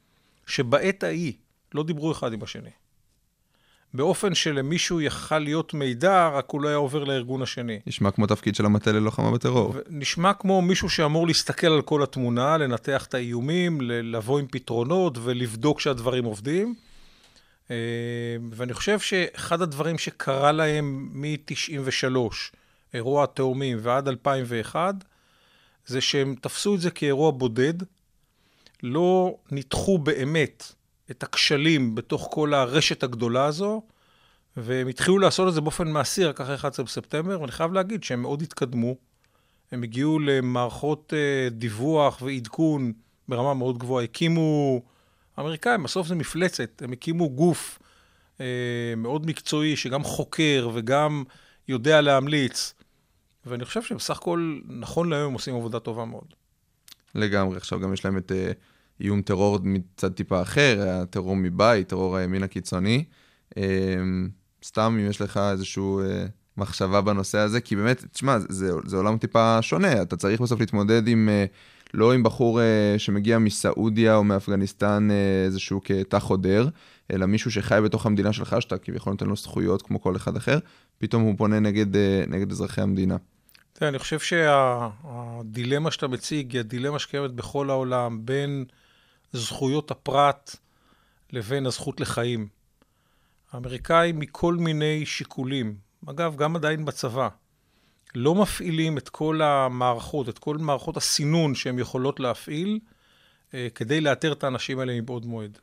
שבעת 0.47 1.03
ההיא 1.03 1.33
לא 1.75 1.85
דיברו 1.85 2.13
אחד 2.13 2.33
עם 2.33 2.43
השני. 2.43 2.71
באופן 3.95 4.35
שלמישהו 4.35 5.01
יכל 5.01 5.39
להיות 5.39 5.75
מידע, 5.75 6.29
רק 6.29 6.51
הוא 6.51 6.61
לא 6.61 6.69
היה 6.69 6.77
עובר 6.77 7.05
לארגון 7.05 7.43
השני. 7.43 7.81
נשמע 7.87 8.11
כמו 8.11 8.27
תפקיד 8.27 8.55
של 8.55 8.65
המטה 8.65 8.93
ללוחמה 8.93 9.31
בטרור. 9.31 9.75
נשמע 9.89 10.33
כמו 10.33 10.63
מישהו 10.63 10.91
שאמור 10.91 11.27
להסתכל 11.27 11.67
על 11.67 11.83
כל 11.83 12.03
התמונה, 12.03 12.57
לנתח 12.57 13.07
את 13.07 13.15
האיומים, 13.15 13.81
לבוא 13.81 14.39
עם 14.39 14.47
פתרונות 14.51 15.19
ולבדוק 15.23 15.81
שהדברים 15.81 16.25
עובדים. 16.25 16.75
אה, 17.71 17.77
ואני 18.51 18.75
חושב 18.75 19.01
שאחד 19.01 19.63
הדברים 19.63 19.99
שקרה 19.99 20.53
להם 20.53 21.09
מ-93, 21.13 22.17
אירוע 22.95 23.25
התאומים, 23.25 23.79
ועד 23.81 24.09
2001, 24.09 24.95
זה 25.87 26.01
שהם 26.01 26.35
תפסו 26.41 26.75
את 26.75 26.81
זה 26.81 26.91
כאירוע 26.91 27.31
בודד, 27.31 27.75
לא 28.83 29.35
ניתחו 29.51 29.99
באמת 29.99 30.73
את 31.13 31.23
הכשלים 31.23 31.95
בתוך 31.95 32.29
כל 32.31 32.55
הרשת 32.55 33.03
הגדולה 33.03 33.45
הזו, 33.45 33.83
והם 34.57 34.89
התחילו 34.89 35.19
לעשות 35.19 35.49
את 35.49 35.55
זה 35.55 35.61
באופן 35.61 35.89
מעשי 35.89 36.25
רק 36.25 36.41
אחרי 36.41 36.55
11 36.55 36.85
בספטמבר, 36.85 37.41
ואני 37.41 37.53
חייב 37.53 37.73
להגיד 37.73 38.05
שהם 38.05 38.23
מאוד 38.23 38.43
התקדמו. 38.43 38.97
הם 39.73 39.83
הגיעו 39.83 40.19
למערכות 40.19 41.13
אה, 41.17 41.49
דיווח 41.51 42.23
ועדכון 42.23 42.93
ברמה 43.29 43.55
מאוד 43.55 43.79
גבוהה, 43.79 44.05
הקימו 44.05 44.83
האמריקאים, 45.37 45.83
בסוף 45.83 46.07
זה 46.07 46.15
מפלצת, 46.15 46.83
הם 46.85 46.93
הקימו 46.93 47.31
גוף 47.31 47.79
אה, 48.41 48.47
מאוד 48.97 49.27
מקצועי, 49.27 49.77
שגם 49.77 50.05
חוקר 50.05 50.71
וגם 50.75 51.25
יודע 51.69 52.01
להמליץ, 52.01 52.75
ואני 53.47 53.65
חושב 53.65 53.83
שבסך 53.83 54.17
הכל, 54.17 54.59
נכון 54.69 55.11
להיום 55.11 55.27
הם 55.27 55.33
עושים 55.33 55.55
עבודה 55.55 55.81
טובה 55.81 56.05
מאוד. 56.05 56.35
לגמרי, 57.15 57.57
עכשיו 57.57 57.81
גם 57.81 57.93
יש 57.93 58.05
להם 58.05 58.19
את 58.19 58.33
אה, 58.33 58.53
איום 59.03 59.23
טרור 59.23 59.59
מצד 59.63 60.13
טיפה 60.13 60.43
אחר, 60.43 60.89
הטרור 60.89 61.37
מבית, 61.37 61.89
טרור 61.89 62.17
הימין 62.17 62.43
הקיצוני. 62.43 63.05
אה, 63.57 63.63
סתם 64.65 64.99
אם 65.01 65.11
יש 65.11 65.21
לך 65.21 65.41
איזושהי 65.53 65.83
אה, 65.83 66.27
מחשבה 66.57 67.01
בנושא 67.01 67.39
הזה, 67.39 67.61
כי 67.61 67.77
באמת, 67.77 68.05
תשמע, 68.13 68.39
זה, 68.49 68.71
זה 68.87 68.97
עולם 68.97 69.19
טיפה 69.19 69.63
שונה, 69.63 70.03
אתה 70.03 70.17
צריך 70.17 70.41
בסוף 70.41 70.61
להתמודד 70.61 71.09
עם... 71.09 71.29
אה, 71.29 71.45
לא 71.95 72.13
עם 72.13 72.23
בחור 72.23 72.61
שמגיע 72.99 73.39
מסעודיה 73.39 74.17
או 74.17 74.25
מאפגניסטן 74.25 75.09
איזשהו 75.47 75.81
כתא 75.85 76.19
חודר, 76.19 76.69
אלא 77.13 77.27
מישהו 77.27 77.51
שחי 77.51 77.81
בתוך 77.85 78.07
המדינה 78.07 78.33
שלך, 78.33 78.57
שאתה 78.61 78.79
כביכול 78.79 79.13
נותן 79.13 79.27
לו 79.27 79.37
זכויות 79.37 79.83
כמו 79.83 80.01
כל 80.03 80.17
אחד 80.17 80.37
אחר, 80.37 80.59
פתאום 80.99 81.23
הוא 81.23 81.35
פונה 81.39 81.61
נגד, 81.61 81.87
נגד 82.29 82.51
אזרחי 82.51 82.81
המדינה. 82.81 83.17
אני 83.83 83.99
חושב 83.99 84.19
שהדילמה 84.19 85.91
שה, 85.91 85.95
שאתה 85.95 86.09
מציג 86.09 86.53
היא 86.53 86.61
הדילמה 86.61 86.99
שקיימת 86.99 87.31
בכל 87.31 87.71
העולם, 87.71 88.27
בין 88.27 88.65
זכויות 89.33 89.91
הפרט 89.91 90.57
לבין 91.33 91.67
הזכות 91.67 92.01
לחיים. 92.01 92.49
האמריקאים 93.53 94.19
מכל 94.19 94.55
מיני 94.55 95.07
שיקולים, 95.07 95.77
אגב, 96.07 96.37
גם 96.37 96.57
עדיין 96.57 96.85
בצבא, 96.85 97.29
לא 98.15 98.35
מפעילים 98.35 98.99
את 98.99 99.09
כל 99.09 99.43
המערכות, 99.43 100.29
את 100.29 100.39
כל 100.39 100.59
מערכות 100.59 100.97
הסינון 100.97 101.55
שהן 101.55 101.79
יכולות 101.79 102.21
להפעיל, 102.21 102.79
אה, 103.55 103.69
כדי 103.75 104.01
לאתר 104.01 104.33
את 104.33 104.45
האנשים 104.45 104.79
האלה 104.79 105.01
מבעוד 105.01 105.27
מועד. 105.27 105.59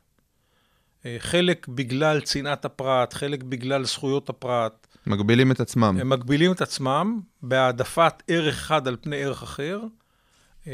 אה, 1.05 1.15
חלק 1.19 1.67
בגלל 1.67 2.21
צנעת 2.21 2.65
הפרט, 2.65 3.13
חלק 3.13 3.43
בגלל 3.43 3.85
זכויות 3.85 4.29
הפרט. 4.29 4.87
מגבילים 5.07 5.51
את 5.51 5.59
עצמם. 5.59 5.97
הם 6.01 6.09
מגבילים 6.09 6.51
את 6.51 6.61
עצמם 6.61 7.19
בהעדפת 7.41 8.23
ערך 8.27 8.55
אחד 8.55 8.87
על 8.87 8.97
פני 9.01 9.23
ערך 9.23 9.43
אחר. 9.43 9.79
אה, 10.67 10.73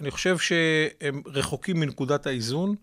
אני 0.00 0.10
חושב 0.10 0.38
שהם 0.38 1.22
רחוקים 1.26 1.80
מנקודת 1.80 2.26
האיזון. 2.26 2.74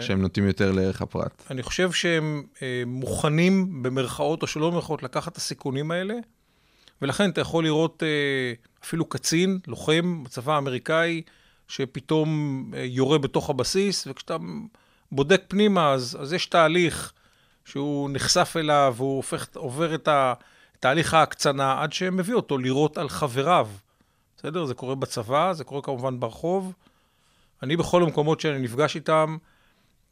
שהם 0.00 0.22
נוטים 0.22 0.46
יותר 0.46 0.72
לערך 0.72 1.02
הפרט. 1.02 1.42
אני 1.50 1.62
חושב 1.62 1.92
שהם 1.92 2.42
אה, 2.62 2.82
מוכנים, 2.86 3.82
במרכאות 3.82 4.42
או 4.42 4.46
שלא 4.46 4.70
במרכאות, 4.70 5.02
לקחת 5.02 5.32
את 5.32 5.36
הסיכונים 5.36 5.90
האלה, 5.90 6.14
ולכן 7.02 7.30
אתה 7.30 7.40
יכול 7.40 7.64
לראות 7.64 8.02
אה, 8.02 8.52
אפילו 8.84 9.04
קצין, 9.04 9.58
לוחם 9.66 10.24
בצבא 10.24 10.54
האמריקאי, 10.54 11.22
שפתאום 11.68 12.30
אה, 12.76 12.84
יורה 12.84 13.18
בתוך 13.18 13.50
הבסיס, 13.50 14.06
וכשאתה 14.06 14.36
בודק 15.12 15.42
פנימה, 15.48 15.92
אז, 15.92 16.18
אז 16.20 16.32
יש 16.32 16.46
תהליך 16.46 17.12
שהוא 17.64 18.10
נחשף 18.12 18.54
אליו, 18.56 18.94
והוא 18.96 19.16
הופך, 19.16 19.46
עובר 19.54 19.94
את 19.94 20.08
תהליך 20.80 21.14
ההקצנה 21.14 21.82
עד 21.82 21.92
שמביא 21.92 22.34
אותו 22.34 22.58
לירות 22.58 22.98
על 22.98 23.08
חבריו. 23.08 23.68
בסדר? 24.38 24.64
זה 24.64 24.74
קורה 24.74 24.94
בצבא, 24.94 25.52
זה 25.52 25.64
קורה 25.64 25.82
כמובן 25.82 26.20
ברחוב. 26.20 26.72
אני 27.62 27.76
בכל 27.76 28.02
המקומות 28.02 28.40
שאני 28.40 28.58
נפגש 28.58 28.96
איתם, 28.96 29.36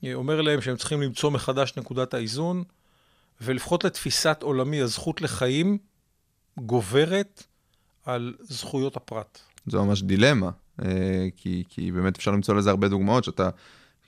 אה, 0.05 0.15
אומר 0.15 0.43
להם 0.43 0.61
שהם 0.61 0.77
צריכים 0.77 1.03
למצוא 1.03 1.31
מחדש 1.31 1.73
נקודת 1.77 2.15
האיזון, 2.15 2.65
ולפחות 3.41 3.85
לתפיסת 3.85 4.39
עולמי, 4.43 4.81
הזכות 4.81 5.21
לחיים 5.21 5.79
גוברת 6.59 7.43
על 8.05 8.35
זכויות 8.41 8.97
הפרט. 8.97 9.39
זו 9.67 9.85
ממש 9.85 10.03
דילמה, 10.03 10.51
אה, 10.85 11.27
כי, 11.37 11.65
כי 11.69 11.93
באמת 11.93 12.17
אפשר 12.17 12.31
למצוא 12.31 12.55
לזה 12.55 12.71
הרבה 12.71 12.89
דוגמאות, 12.89 13.25
שאתה, 13.25 13.49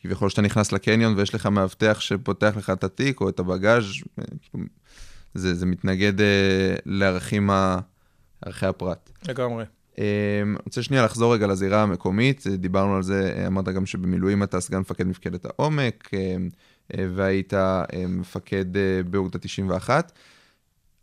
כביכול 0.02 0.30
שאתה 0.30 0.42
נכנס 0.42 0.72
לקניון 0.72 1.14
ויש 1.16 1.34
לך 1.34 1.46
מאבטח 1.46 2.00
שפותח 2.00 2.52
לך 2.56 2.70
את 2.70 2.84
התיק 2.84 3.20
או 3.20 3.28
את 3.28 3.38
הבגאז', 3.38 3.84
אה, 4.18 4.24
כאילו, 4.42 4.64
זה, 5.34 5.54
זה 5.54 5.66
מתנגד 5.66 6.12
לערכים 6.86 7.50
ה, 7.50 7.78
ערכי 8.42 8.66
הפרט. 8.66 9.10
לגמרי. 9.28 9.64
אני 9.98 10.56
רוצה 10.64 10.82
שנייה 10.82 11.04
לחזור 11.04 11.34
רגע 11.34 11.46
לזירה 11.46 11.82
המקומית, 11.82 12.46
דיברנו 12.46 12.96
על 12.96 13.02
זה, 13.02 13.44
אמרת 13.46 13.68
גם 13.68 13.86
שבמילואים 13.86 14.42
אתה 14.42 14.60
סגן 14.60 14.78
מפקד 14.78 15.06
מפקדת 15.06 15.44
העומק, 15.44 16.10
והיית 16.94 17.52
מפקד 18.08 18.64
באוגדה 19.10 19.38
91. 19.38 20.12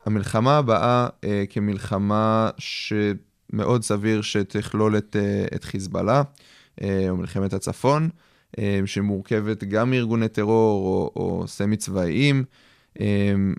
המלחמה 0.05 0.57
הבאה 0.57 1.07
כמלחמה 1.49 2.49
ש... 2.57 2.93
מאוד 3.53 3.83
סביר 3.83 4.21
שתכלול 4.21 4.97
את, 4.97 5.15
אה, 5.19 5.45
את 5.55 5.63
חיזבאללה, 5.63 6.21
אה, 6.81 7.09
או 7.09 7.17
מלחמת 7.17 7.53
הצפון, 7.53 8.09
אה, 8.59 8.79
שמורכבת 8.85 9.63
גם 9.63 9.89
מארגוני 9.91 10.27
טרור 10.27 10.87
או, 10.87 11.11
או 11.15 11.47
סמי 11.47 11.77
צבאיים. 11.77 12.43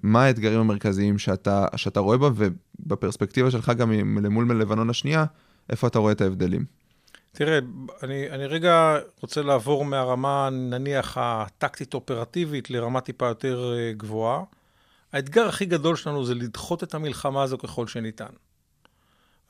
מה 0.03 0.25
האתגרים 0.25 0.61
המרכזיים 0.61 1.19
שאתה, 1.19 1.67
שאתה 1.77 2.01
רואה 2.01 2.19
בה, 2.19 2.29
ובפרספקטיבה 2.81 3.51
שלך 3.51 3.69
גם 3.69 3.93
למול 4.23 4.45
מלבנון 4.45 4.91
השנייה, 4.91 5.25
איפה 5.71 5.87
אתה 5.87 5.99
רואה 5.99 6.13
את 6.13 6.21
ההבדלים? 6.21 6.65
תראה, 7.33 7.59
אני, 8.03 8.31
אני 8.31 8.47
רגע 8.47 8.99
רוצה 9.21 9.43
לעבור 9.43 9.85
מהרמה, 9.85 10.49
נניח, 10.53 11.19
הטקטית-אופרטיבית 11.21 12.71
לרמה 12.71 13.01
טיפה 13.01 13.27
יותר 13.27 13.75
גבוהה. 13.97 14.43
האתגר 15.13 15.49
הכי 15.49 15.65
גדול 15.65 15.97
שלנו 15.97 16.25
זה 16.25 16.35
לדחות 16.35 16.83
את 16.83 16.95
המלחמה 16.95 17.43
הזו 17.43 17.59
ככל 17.59 17.87
שניתן. 17.87 18.27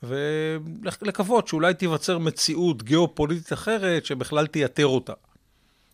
ולקוות 0.03 1.47
שאולי 1.47 1.73
תיווצר 1.73 2.17
מציאות 2.17 2.83
גיאופוליטית 2.83 3.53
אחרת 3.53 4.05
שבכלל 4.05 4.47
תייתר 4.47 4.87
אותה. 4.87 5.13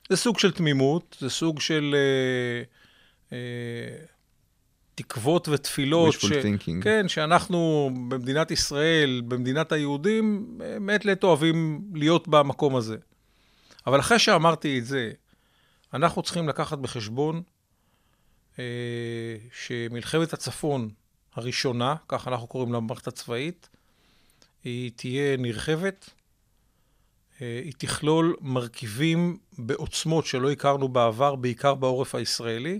זה 0.09 0.15
סוג 0.15 0.39
של 0.39 0.51
תמימות, 0.51 1.17
זה 1.19 1.29
סוג 1.29 1.59
של 1.59 1.95
אה, 1.95 2.63
אה, 3.37 4.05
תקוות 4.95 5.47
ותפילות. 5.47 6.13
ש... 6.13 6.25
thinking. 6.25 6.83
כן, 6.83 7.07
שאנחנו 7.07 7.89
במדינת 8.07 8.51
ישראל, 8.51 9.21
במדינת 9.27 9.71
היהודים, 9.71 10.57
מעת 10.79 11.05
לעת 11.05 11.23
אוהבים 11.23 11.81
להיות 11.93 12.27
במקום 12.27 12.75
הזה. 12.75 12.97
אבל 13.87 13.99
אחרי 13.99 14.19
שאמרתי 14.19 14.79
את 14.79 14.85
זה, 14.85 15.11
אנחנו 15.93 16.21
צריכים 16.21 16.49
לקחת 16.49 16.77
בחשבון 16.77 17.41
אה, 18.59 18.63
שמלחמת 19.51 20.33
הצפון 20.33 20.89
הראשונה, 21.33 21.95
כך 22.07 22.27
אנחנו 22.27 22.47
קוראים 22.47 22.73
למערכת 22.73 23.07
הצבאית, 23.07 23.69
היא 24.63 24.91
תהיה 24.95 25.37
נרחבת, 25.37 26.09
אה, 27.41 27.61
היא 27.63 27.73
תכלול 27.77 28.35
מרכיבים 28.41 29.37
בעוצמות 29.57 30.25
שלא 30.25 30.51
הכרנו 30.51 30.87
בעבר, 30.87 31.35
בעיקר 31.35 31.75
בעורף 31.75 32.15
הישראלי, 32.15 32.79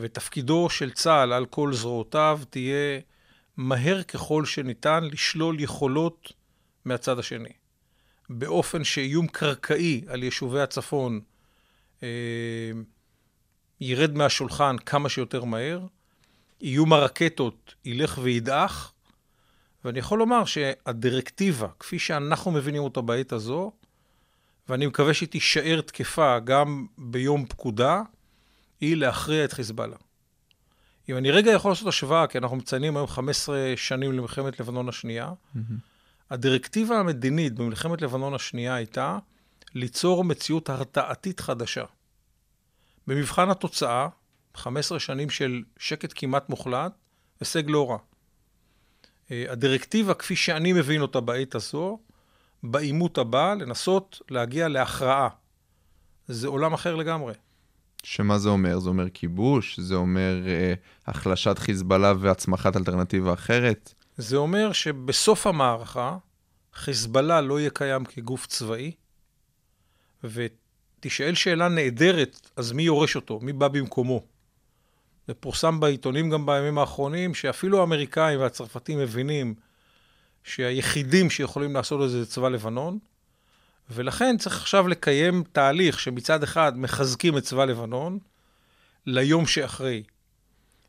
ותפקידו 0.00 0.70
של 0.70 0.90
צה"ל 0.90 1.32
על 1.32 1.46
כל 1.46 1.72
זרועותיו 1.72 2.40
תהיה 2.50 3.00
מהר 3.56 4.02
ככל 4.02 4.44
שניתן 4.44 5.04
לשלול 5.04 5.60
יכולות 5.60 6.32
מהצד 6.84 7.18
השני. 7.18 7.52
באופן 8.30 8.84
שאיום 8.84 9.26
קרקעי 9.26 10.04
על 10.08 10.22
יישובי 10.22 10.60
הצפון 10.60 11.20
אה, 12.02 12.08
ירד 13.80 14.14
מהשולחן 14.14 14.76
כמה 14.86 15.08
שיותר 15.08 15.44
מהר, 15.44 15.86
איום 16.60 16.92
הרקטות 16.92 17.74
ילך 17.84 18.18
וידעך, 18.22 18.92
ואני 19.84 19.98
יכול 19.98 20.18
לומר 20.18 20.44
שהדירקטיבה, 20.44 21.68
כפי 21.78 21.98
שאנחנו 21.98 22.50
מבינים 22.50 22.82
אותה 22.82 23.00
בעת 23.00 23.32
הזו, 23.32 23.72
ואני 24.68 24.86
מקווה 24.86 25.14
שהיא 25.14 25.28
תישאר 25.28 25.80
תקפה 25.80 26.38
גם 26.38 26.86
ביום 26.98 27.46
פקודה, 27.46 28.02
היא 28.80 28.96
להכריע 28.96 29.44
את 29.44 29.52
חיזבאללה. 29.52 29.96
אם 31.08 31.16
אני 31.16 31.30
רגע 31.30 31.50
יכול 31.50 31.70
לעשות 31.70 31.88
השוואה, 31.88 32.26
כי 32.26 32.38
אנחנו 32.38 32.56
מציינים 32.56 32.96
היום 32.96 33.06
15 33.06 33.72
שנים 33.76 34.12
למלחמת 34.12 34.60
לבנון 34.60 34.88
השנייה, 34.88 35.32
mm-hmm. 35.32 35.58
הדירקטיבה 36.30 36.98
המדינית 36.98 37.54
במלחמת 37.54 38.02
לבנון 38.02 38.34
השנייה 38.34 38.74
הייתה 38.74 39.18
ליצור 39.74 40.24
מציאות 40.24 40.70
הרתעתית 40.70 41.40
חדשה. 41.40 41.84
במבחן 43.06 43.50
התוצאה, 43.50 44.08
15 44.54 45.00
שנים 45.00 45.30
של 45.30 45.62
שקט 45.78 46.12
כמעט 46.16 46.48
מוחלט, 46.48 46.92
הישג 47.40 47.62
לא 47.66 47.90
רע. 47.90 47.98
אה, 49.30 49.44
הדירקטיבה, 49.48 50.14
כפי 50.14 50.36
שאני 50.36 50.72
מבין 50.72 51.00
אותה 51.00 51.20
בעת 51.20 51.54
הזו, 51.54 51.98
בעימות 52.62 53.18
הבא, 53.18 53.54
לנסות 53.54 54.20
להגיע 54.30 54.68
להכרעה. 54.68 55.28
זה 56.28 56.48
עולם 56.48 56.72
אחר 56.72 56.94
לגמרי. 56.94 57.32
שמה 58.02 58.38
זה 58.38 58.48
אומר? 58.48 58.78
זה 58.78 58.88
אומר 58.88 59.08
כיבוש? 59.14 59.80
זה 59.80 59.94
אומר 59.94 60.42
אה, 60.46 60.74
החלשת 61.06 61.58
חיזבאללה 61.58 62.12
והצמחת 62.20 62.76
אלטרנטיבה 62.76 63.32
אחרת? 63.32 63.94
זה 64.16 64.36
אומר 64.36 64.72
שבסוף 64.72 65.46
המערכה, 65.46 66.16
חיזבאללה 66.74 67.40
לא 67.40 67.60
יהיה 67.60 67.70
קיים 67.70 68.04
כגוף 68.04 68.46
צבאי, 68.46 68.92
ותשאל 70.24 71.34
שאלה 71.34 71.68
נהדרת, 71.68 72.50
אז 72.56 72.72
מי 72.72 72.82
יורש 72.82 73.16
אותו? 73.16 73.40
מי 73.42 73.52
בא 73.52 73.68
במקומו? 73.68 74.22
זה 75.28 75.34
פורסם 75.34 75.80
בעיתונים 75.80 76.30
גם 76.30 76.46
בימים 76.46 76.78
האחרונים, 76.78 77.34
שאפילו 77.34 77.80
האמריקאים 77.80 78.40
והצרפתים 78.40 78.98
מבינים 78.98 79.54
שהיחידים 80.44 81.30
שיכולים 81.30 81.74
לעשות 81.74 82.04
את 82.04 82.10
זה 82.10 82.24
זה 82.24 82.30
צבא 82.30 82.48
לבנון, 82.48 82.98
ולכן 83.90 84.36
צריך 84.38 84.60
עכשיו 84.60 84.88
לקיים 84.88 85.44
תהליך 85.52 86.00
שמצד 86.00 86.42
אחד 86.42 86.78
מחזקים 86.78 87.38
את 87.38 87.42
צבא 87.42 87.64
לבנון 87.64 88.18
ליום 89.06 89.46
שאחרי. 89.46 90.02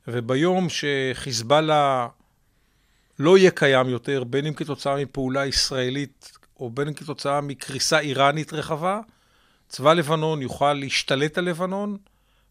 וביום 0.07 0.67
שחיזבאללה 0.69 2.07
לא 3.19 3.37
יהיה 3.37 3.51
קיים 3.51 3.89
יותר, 3.89 4.23
בין 4.23 4.45
אם 4.45 4.53
כתוצאה 4.53 4.95
מפעולה 4.95 5.45
ישראלית 5.45 6.31
או 6.59 6.69
בין 6.69 6.87
אם 6.87 6.93
כתוצאה 6.93 7.41
מקריסה 7.41 7.99
איראנית 7.99 8.53
רחבה, 8.53 8.99
צבא 9.67 9.93
לבנון 9.93 10.41
יוכל 10.41 10.73
להשתלט 10.73 11.37
על 11.37 11.45
לבנון 11.45 11.97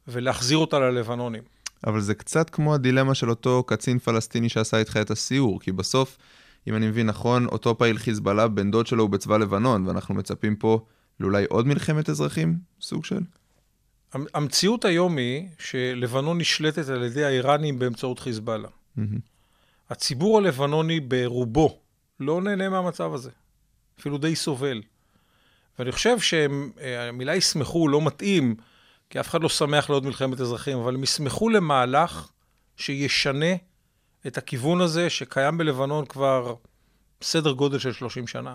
ולהחזיר 0.08 0.58
אותה 0.58 0.78
ללבנונים. 0.78 1.42
אבל 1.86 2.00
זה 2.00 2.14
קצת 2.14 2.50
כמו 2.50 2.74
הדילמה 2.74 3.14
של 3.14 3.30
אותו 3.30 3.62
קצין 3.62 3.98
פלסטיני 3.98 4.48
שעשה 4.48 4.78
איתך 4.78 4.96
את 4.96 5.10
הסיור, 5.10 5.60
כי 5.60 5.72
בסוף, 5.72 6.18
אם 6.68 6.76
אני 6.76 6.88
מבין 6.88 7.06
נכון, 7.06 7.46
אותו 7.46 7.78
פעיל 7.78 7.98
חיזבאללה, 7.98 8.48
בן 8.48 8.70
דוד 8.70 8.86
שלו 8.86 9.02
הוא 9.02 9.10
בצבא 9.10 9.36
לבנון, 9.36 9.86
ואנחנו 9.86 10.14
מצפים 10.14 10.56
פה 10.56 10.86
לאולי 11.20 11.44
עוד 11.48 11.66
מלחמת 11.66 12.10
אזרחים, 12.10 12.58
סוג 12.80 13.04
של? 13.04 13.20
המציאות 14.12 14.84
היום 14.84 15.16
היא 15.16 15.48
שלבנון 15.58 16.38
נשלטת 16.38 16.88
על 16.88 17.04
ידי 17.04 17.24
האיראנים 17.24 17.78
באמצעות 17.78 18.18
חיזבאללה. 18.18 18.68
Mm-hmm. 18.68 19.00
הציבור 19.90 20.38
הלבנוני 20.38 21.00
ברובו 21.00 21.80
לא 22.20 22.42
נהנה 22.42 22.68
מהמצב 22.68 23.14
הזה, 23.14 23.30
אפילו 24.00 24.18
די 24.18 24.36
סובל. 24.36 24.82
ואני 25.78 25.92
חושב 25.92 26.18
שהמילה 26.18 27.36
ישמחו 27.36 27.88
לא 27.88 28.02
מתאים, 28.02 28.54
כי 29.10 29.20
אף 29.20 29.28
אחד 29.28 29.42
לא 29.42 29.48
שמח 29.48 29.90
לעוד 29.90 30.04
מלחמת 30.04 30.40
אזרחים, 30.40 30.78
אבל 30.78 30.94
הם 30.94 31.02
ישמחו 31.02 31.48
למהלך 31.48 32.28
שישנה 32.76 33.54
את 34.26 34.38
הכיוון 34.38 34.80
הזה 34.80 35.10
שקיים 35.10 35.58
בלבנון 35.58 36.06
כבר 36.06 36.54
סדר 37.22 37.52
גודל 37.52 37.78
של 37.78 37.92
30 37.92 38.26
שנה. 38.26 38.54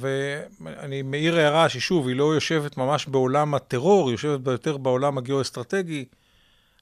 ואני 0.00 1.02
מעיר 1.02 1.36
הערה 1.36 1.68
ששוב, 1.68 2.08
היא 2.08 2.16
לא 2.16 2.34
יושבת 2.34 2.76
ממש 2.76 3.06
בעולם 3.06 3.54
הטרור, 3.54 4.08
היא 4.08 4.14
יושבת 4.14 4.46
יותר 4.46 4.76
בעולם 4.76 5.18
הגיאו-אסטרטגי. 5.18 6.04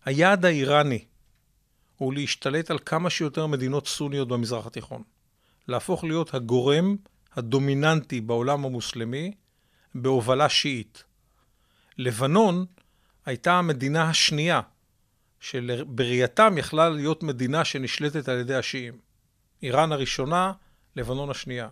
היעד 0.05 0.45
האיראני 0.45 1.05
הוא 1.97 2.15
להשתלט 2.15 2.71
על 2.71 2.79
כמה 2.87 3.11
שיותר 3.11 3.47
מדינות 3.47 3.89
סוניות 3.89 4.29
במזרח 4.29 4.67
התיכון. 4.67 5.03
להפוך 5.69 6.05
להיות 6.05 6.35
הגורם 6.35 6.97
הדומיננטי 7.37 8.21
בעולם 8.21 8.65
המוסלמי 8.65 9.33
בהובלה 9.95 10.49
שיעית. 10.49 11.05
לבנון 11.99 12.65
הייתה 13.27 13.53
המדינה 13.53 14.11
השנייה, 14.11 14.61
שבראייתם 15.45 16.55
יכלה 16.59 16.89
להיות 16.89 17.23
מדינה 17.23 17.65
שנשלטת 17.65 18.29
על 18.29 18.39
ידי 18.39 18.55
השיעים. 18.55 18.99
איראן 19.63 19.93
הראשונה, 19.93 20.53
לבנון 20.97 21.31
השנייה. 21.31 21.69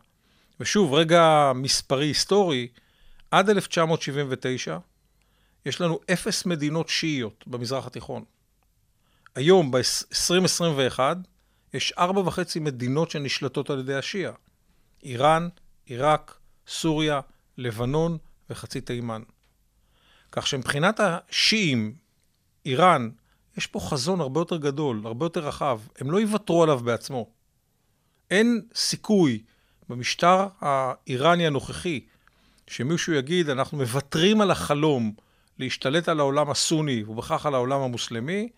ושוב, 0.61 0.95
רגע 0.95 1.53
מספרי 1.55 2.07
היסטורי, 2.07 2.69
עד 3.31 3.51
1979 3.51 4.79
יש 5.67 5.81
לנו 5.81 6.01
אפס 6.13 6.47
מדינות 6.47 6.89
שיעיות 6.89 7.45
במזרח 7.47 7.87
התיכון. 7.87 8.25
היום, 9.35 9.71
ב-2021, 9.71 10.99
יש 11.75 11.93
ארבע 11.99 12.21
וחצי 12.21 12.61
מדינות 12.61 13.11
שנשלטות 13.11 13.71
על 13.71 13.81
ידי 13.81 13.95
השיעה. 13.95 14.33
איראן, 15.03 15.49
עיראק, 15.87 16.39
סוריה, 16.69 17.21
לבנון 17.59 18.19
וחצי 18.51 18.81
תימן. 18.81 19.23
כך 20.33 20.47
שמבחינת 20.47 21.01
השיעים, 21.01 21.95
איראן, 22.67 23.11
יש 23.57 23.67
פה 23.67 23.81
חזון 23.81 24.21
הרבה 24.21 24.41
יותר 24.41 24.57
גדול, 24.57 25.01
הרבה 25.05 25.27
יותר 25.27 25.41
רחב. 25.41 25.81
הם 25.99 26.11
לא 26.11 26.21
יוותרו 26.21 26.63
עליו 26.63 26.79
בעצמו. 26.79 27.27
אין 28.31 28.63
סיכוי 28.75 29.43
במשטר 29.89 30.47
האיראני 30.61 31.47
הנוכחי 31.47 32.01
שמישהו 32.67 33.13
יגיד, 33.13 33.49
אנחנו 33.49 33.79
מוותרים 33.79 34.41
על 34.41 34.51
החלום 34.51 35.13
להשתלט 35.59 36.09
על 36.09 36.21
העולם 36.21 36.51
הסוני 36.51 37.05
ובכך 37.09 37.47
על 37.47 37.55
העולם 37.55 37.81
המוסלמי, 37.81 38.49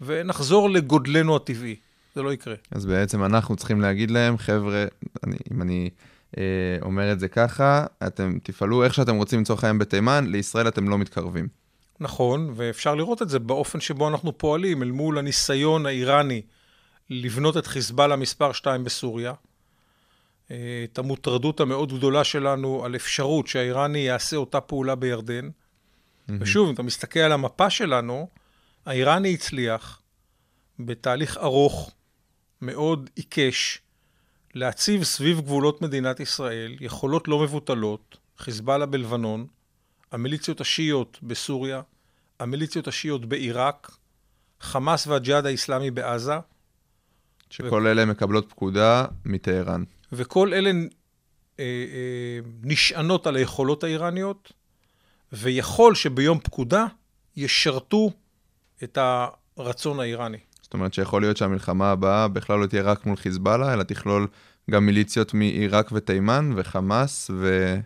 ונחזור 0.00 0.70
לגודלנו 0.70 1.36
הטבעי. 1.36 1.76
זה 2.14 2.22
לא 2.22 2.32
יקרה. 2.32 2.54
אז 2.70 2.86
בעצם 2.86 3.24
אנחנו 3.24 3.56
צריכים 3.56 3.80
להגיד 3.80 4.10
להם, 4.10 4.38
חבר'ה, 4.38 4.84
אני, 5.24 5.36
אם 5.52 5.62
אני 5.62 5.90
אה, 6.38 6.42
אומר 6.82 7.12
את 7.12 7.20
זה 7.20 7.28
ככה, 7.28 7.86
אתם 8.06 8.38
תפעלו 8.42 8.84
איך 8.84 8.94
שאתם 8.94 9.16
רוצים 9.16 9.40
לצורך 9.40 9.64
העניין 9.64 9.78
בתימן, 9.78 10.26
לישראל 10.28 10.68
אתם 10.68 10.88
לא 10.88 10.98
מתקרבים. 10.98 11.48
נכון, 12.00 12.52
ואפשר 12.56 12.94
לראות 12.94 13.22
את 13.22 13.28
זה 13.28 13.38
באופן 13.38 13.80
שבו 13.80 14.08
אנחנו 14.08 14.38
פועלים 14.38 14.82
אל 14.82 14.90
מול 14.90 15.18
הניסיון 15.18 15.86
האיראני 15.86 16.42
לבנות 17.10 17.56
את 17.56 17.66
חיזבאללה 17.66 18.16
מספר 18.16 18.52
2 18.52 18.84
בסוריה. 18.84 19.32
אה, 20.50 20.84
את 20.92 20.98
המוטרדות 20.98 21.60
המאוד 21.60 21.92
גדולה 21.92 22.24
שלנו 22.24 22.84
על 22.84 22.96
אפשרות 22.96 23.46
שהאיראני 23.46 23.98
יעשה 23.98 24.36
אותה 24.36 24.60
פעולה 24.60 24.94
בירדן. 24.94 25.48
Mm-hmm. 25.48 26.32
ושוב, 26.40 26.68
אם 26.68 26.74
אתה 26.74 26.82
מסתכל 26.82 27.20
על 27.20 27.32
המפה 27.32 27.70
שלנו, 27.70 28.28
האיראני 28.86 29.34
הצליח 29.34 30.02
בתהליך 30.78 31.36
ארוך, 31.36 31.90
מאוד 32.62 33.10
עיקש, 33.16 33.78
להציב 34.54 35.02
סביב 35.02 35.40
גבולות 35.40 35.82
מדינת 35.82 36.20
ישראל 36.20 36.76
יכולות 36.80 37.28
לא 37.28 37.38
מבוטלות, 37.38 38.18
חיזבאללה 38.38 38.86
בלבנון, 38.86 39.46
המיליציות 40.12 40.60
השיעיות 40.60 41.18
בסוריה, 41.22 41.82
המיליציות 42.40 42.88
השיעיות 42.88 43.26
בעיראק, 43.26 43.90
חמאס 44.60 45.06
והג'יהאד 45.06 45.46
האיסלאמי 45.46 45.90
בעזה. 45.90 46.34
שכל 47.50 47.82
ו... 47.86 47.90
אלה 47.90 48.04
מקבלות 48.04 48.50
פקודה 48.50 49.04
מטהרן. 49.24 49.84
וכל 50.12 50.54
אלה 50.54 50.70
אה, 50.70 51.64
אה, 51.64 52.38
נשענות 52.62 53.26
על 53.26 53.36
היכולות 53.36 53.84
האיראניות, 53.84 54.52
ויכול 55.32 55.94
שביום 55.94 56.40
פקודה 56.40 56.86
ישרתו 57.36 58.10
את 58.84 58.98
הרצון 59.56 60.00
האיראני. 60.00 60.38
זאת 60.62 60.74
אומרת 60.74 60.94
שיכול 60.94 61.22
להיות 61.22 61.36
שהמלחמה 61.36 61.90
הבאה 61.90 62.28
בכלל 62.28 62.58
לא 62.58 62.66
תהיה 62.66 62.82
רק 62.82 63.06
מול 63.06 63.16
חיזבאללה, 63.16 63.72
אלא 63.72 63.82
תכלול 63.82 64.26
גם 64.70 64.86
מיליציות 64.86 65.34
מעיראק 65.34 65.90
ותימן 65.92 66.52
וחמאס 66.56 67.30
ו... 67.34 67.76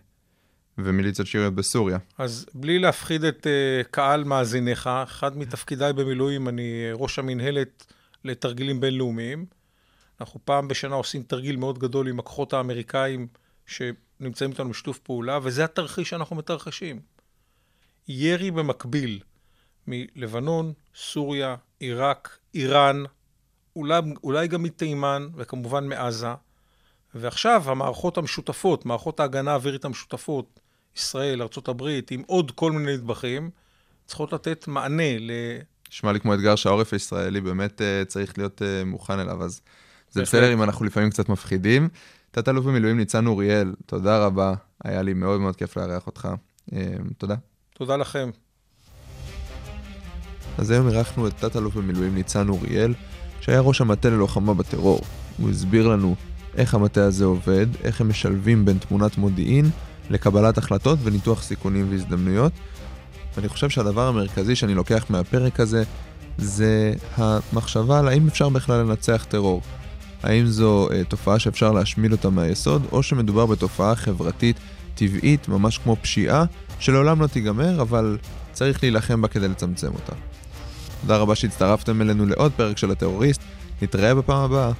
ומיליציות 0.78 1.28
שיריות 1.28 1.54
בסוריה. 1.54 1.98
אז 2.18 2.46
בלי 2.54 2.78
להפחיד 2.78 3.24
את 3.24 3.46
uh, 3.46 3.87
קהל 3.90 4.24
מאזיניך, 4.24 4.87
אחד 5.02 5.38
מתפקידיי 5.38 5.92
במילואים, 5.92 6.48
אני 6.48 6.88
ראש 6.92 7.18
המינהלת 7.18 7.92
לתרגילים 8.24 8.80
בינלאומיים. 8.80 9.46
אנחנו 10.20 10.40
פעם 10.44 10.68
בשנה 10.68 10.94
עושים 10.94 11.22
תרגיל 11.22 11.56
מאוד 11.56 11.78
גדול 11.78 12.08
עם 12.08 12.18
הכוחות 12.18 12.52
האמריקאים 12.52 13.26
שנמצאים 13.66 14.50
איתנו 14.50 14.70
בשיתוף 14.70 14.98
פעולה, 14.98 15.38
וזה 15.42 15.64
התרחיש 15.64 16.10
שאנחנו 16.10 16.37
מתרחשים. 16.37 17.00
ירי 18.08 18.50
במקביל 18.50 19.20
מלבנון, 19.87 20.72
סוריה, 20.96 21.56
עיראק, 21.80 22.38
איראן, 22.54 23.02
אולי, 23.76 24.00
אולי 24.24 24.48
גם 24.48 24.62
מתימן, 24.62 25.28
וכמובן 25.37 25.88
מעזה. 25.88 26.34
ועכשיו 27.14 27.62
המערכות 27.66 28.18
המשותפות, 28.18 28.87
מערכות 28.87 29.20
ההגנה 29.20 29.50
האווירית 29.52 29.84
המשותפות, 29.84 30.60
ישראל, 30.96 31.42
ארה"ב, 31.42 31.83
עם 32.11 32.22
עוד 32.26 32.50
כל 32.50 32.72
מיני 32.72 32.96
נדבכים, 32.96 33.50
צריכות 34.07 34.33
לתת 34.33 34.68
מענה 34.68 35.18
ל... 35.18 35.30
נשמע 35.90 36.12
לי 36.12 36.20
כמו 36.20 36.35
אתגר 36.35 36.57
שהעורף 36.57 36.92
הישראלי 36.92 37.40
באמת 37.40 37.80
uh, 37.80 38.09
צריך 38.09 38.38
להיות 38.38 38.62
uh, 38.62 38.85
מוכן 38.87 39.18
אליו, 39.18 39.42
אז 39.42 39.61
זה 40.11 40.22
בסדר 40.22 40.52
אם 40.52 40.62
אנחנו 40.62 40.85
לפעמים 40.85 41.11
קצת 41.11 41.28
מפחידים. 41.28 41.88
תת-אלוף 42.30 42.64
במילואים 42.64 42.96
ניצן 42.96 43.26
אוריאל, 43.26 43.74
תודה 43.87 44.26
רבה, 44.26 44.54
היה 44.85 45.02
לי 45.02 45.14
מאוד 45.14 45.40
מאוד 45.40 45.57
כיף 45.57 45.76
לארח 45.76 46.07
אותך. 46.07 46.28
Uh, 46.70 46.74
תודה. 47.18 47.35
תודה 47.74 47.96
לכם. 47.96 48.30
אז 50.59 50.70
היום 50.70 50.88
אירחנו 50.88 51.28
את 51.28 51.33
תת-אלוף 51.38 51.74
במילואים 51.74 52.14
ניצן 52.14 52.48
אוריאל, 52.48 52.94
שהיה 53.40 53.61
ראש 53.61 53.80
המטה 53.80 54.11
ללוחמה 54.11 54.54
בטרור. 54.54 55.00
הוא 55.38 55.50
הסביר 55.50 55.88
לנו 55.88 56.14
איך 56.57 56.74
המטה 56.74 57.04
הזה 57.04 57.24
עובד, 57.24 57.66
איך 57.83 58.00
הם 58.00 58.09
משלבים 58.09 58.64
בין 58.64 58.78
תמונת 58.78 59.18
מודיעין 59.18 59.70
לקבלת 60.10 60.58
החלטות 60.58 60.98
וניתוח 61.02 61.42
סיכונים 61.42 61.86
והזדמנויות. 61.90 62.52
ואני 63.36 63.48
חושב 63.48 63.70
שהדבר 63.70 64.08
המרכזי 64.08 64.56
שאני 64.56 64.74
לוקח 64.74 65.04
מהפרק 65.10 65.60
הזה 65.60 65.84
זה 66.38 66.92
המחשבה 67.16 67.98
על 67.98 68.08
האם 68.08 68.28
אפשר 68.28 68.48
בכלל 68.48 68.80
לנצח 68.80 69.26
טרור. 69.28 69.62
האם 70.22 70.46
זו 70.46 70.88
אה, 70.92 71.04
תופעה 71.04 71.38
שאפשר 71.38 71.72
להשמיד 71.72 72.12
אותה 72.12 72.30
מהיסוד, 72.30 72.86
או 72.92 73.02
שמדובר 73.02 73.46
בתופעה 73.46 73.96
חברתית 73.96 74.56
טבעית, 74.94 75.48
ממש 75.48 75.78
כמו 75.78 75.96
פשיעה, 76.02 76.44
שלעולם 76.78 77.22
לא 77.22 77.26
תיגמר, 77.26 77.82
אבל 77.82 78.18
צריך 78.52 78.82
להילחם 78.82 79.22
בה 79.22 79.28
כדי 79.28 79.48
לצמצם 79.48 79.92
אותה. 79.94 80.12
תודה 81.00 81.16
רבה 81.16 81.34
שהצטרפתם 81.34 82.02
אלינו 82.02 82.26
לעוד 82.26 82.52
פרק 82.56 82.78
של 82.78 82.90
הטרוריסט, 82.90 83.40
נתראה 83.82 84.14
בפעם 84.14 84.42
הבאה. 84.44 84.72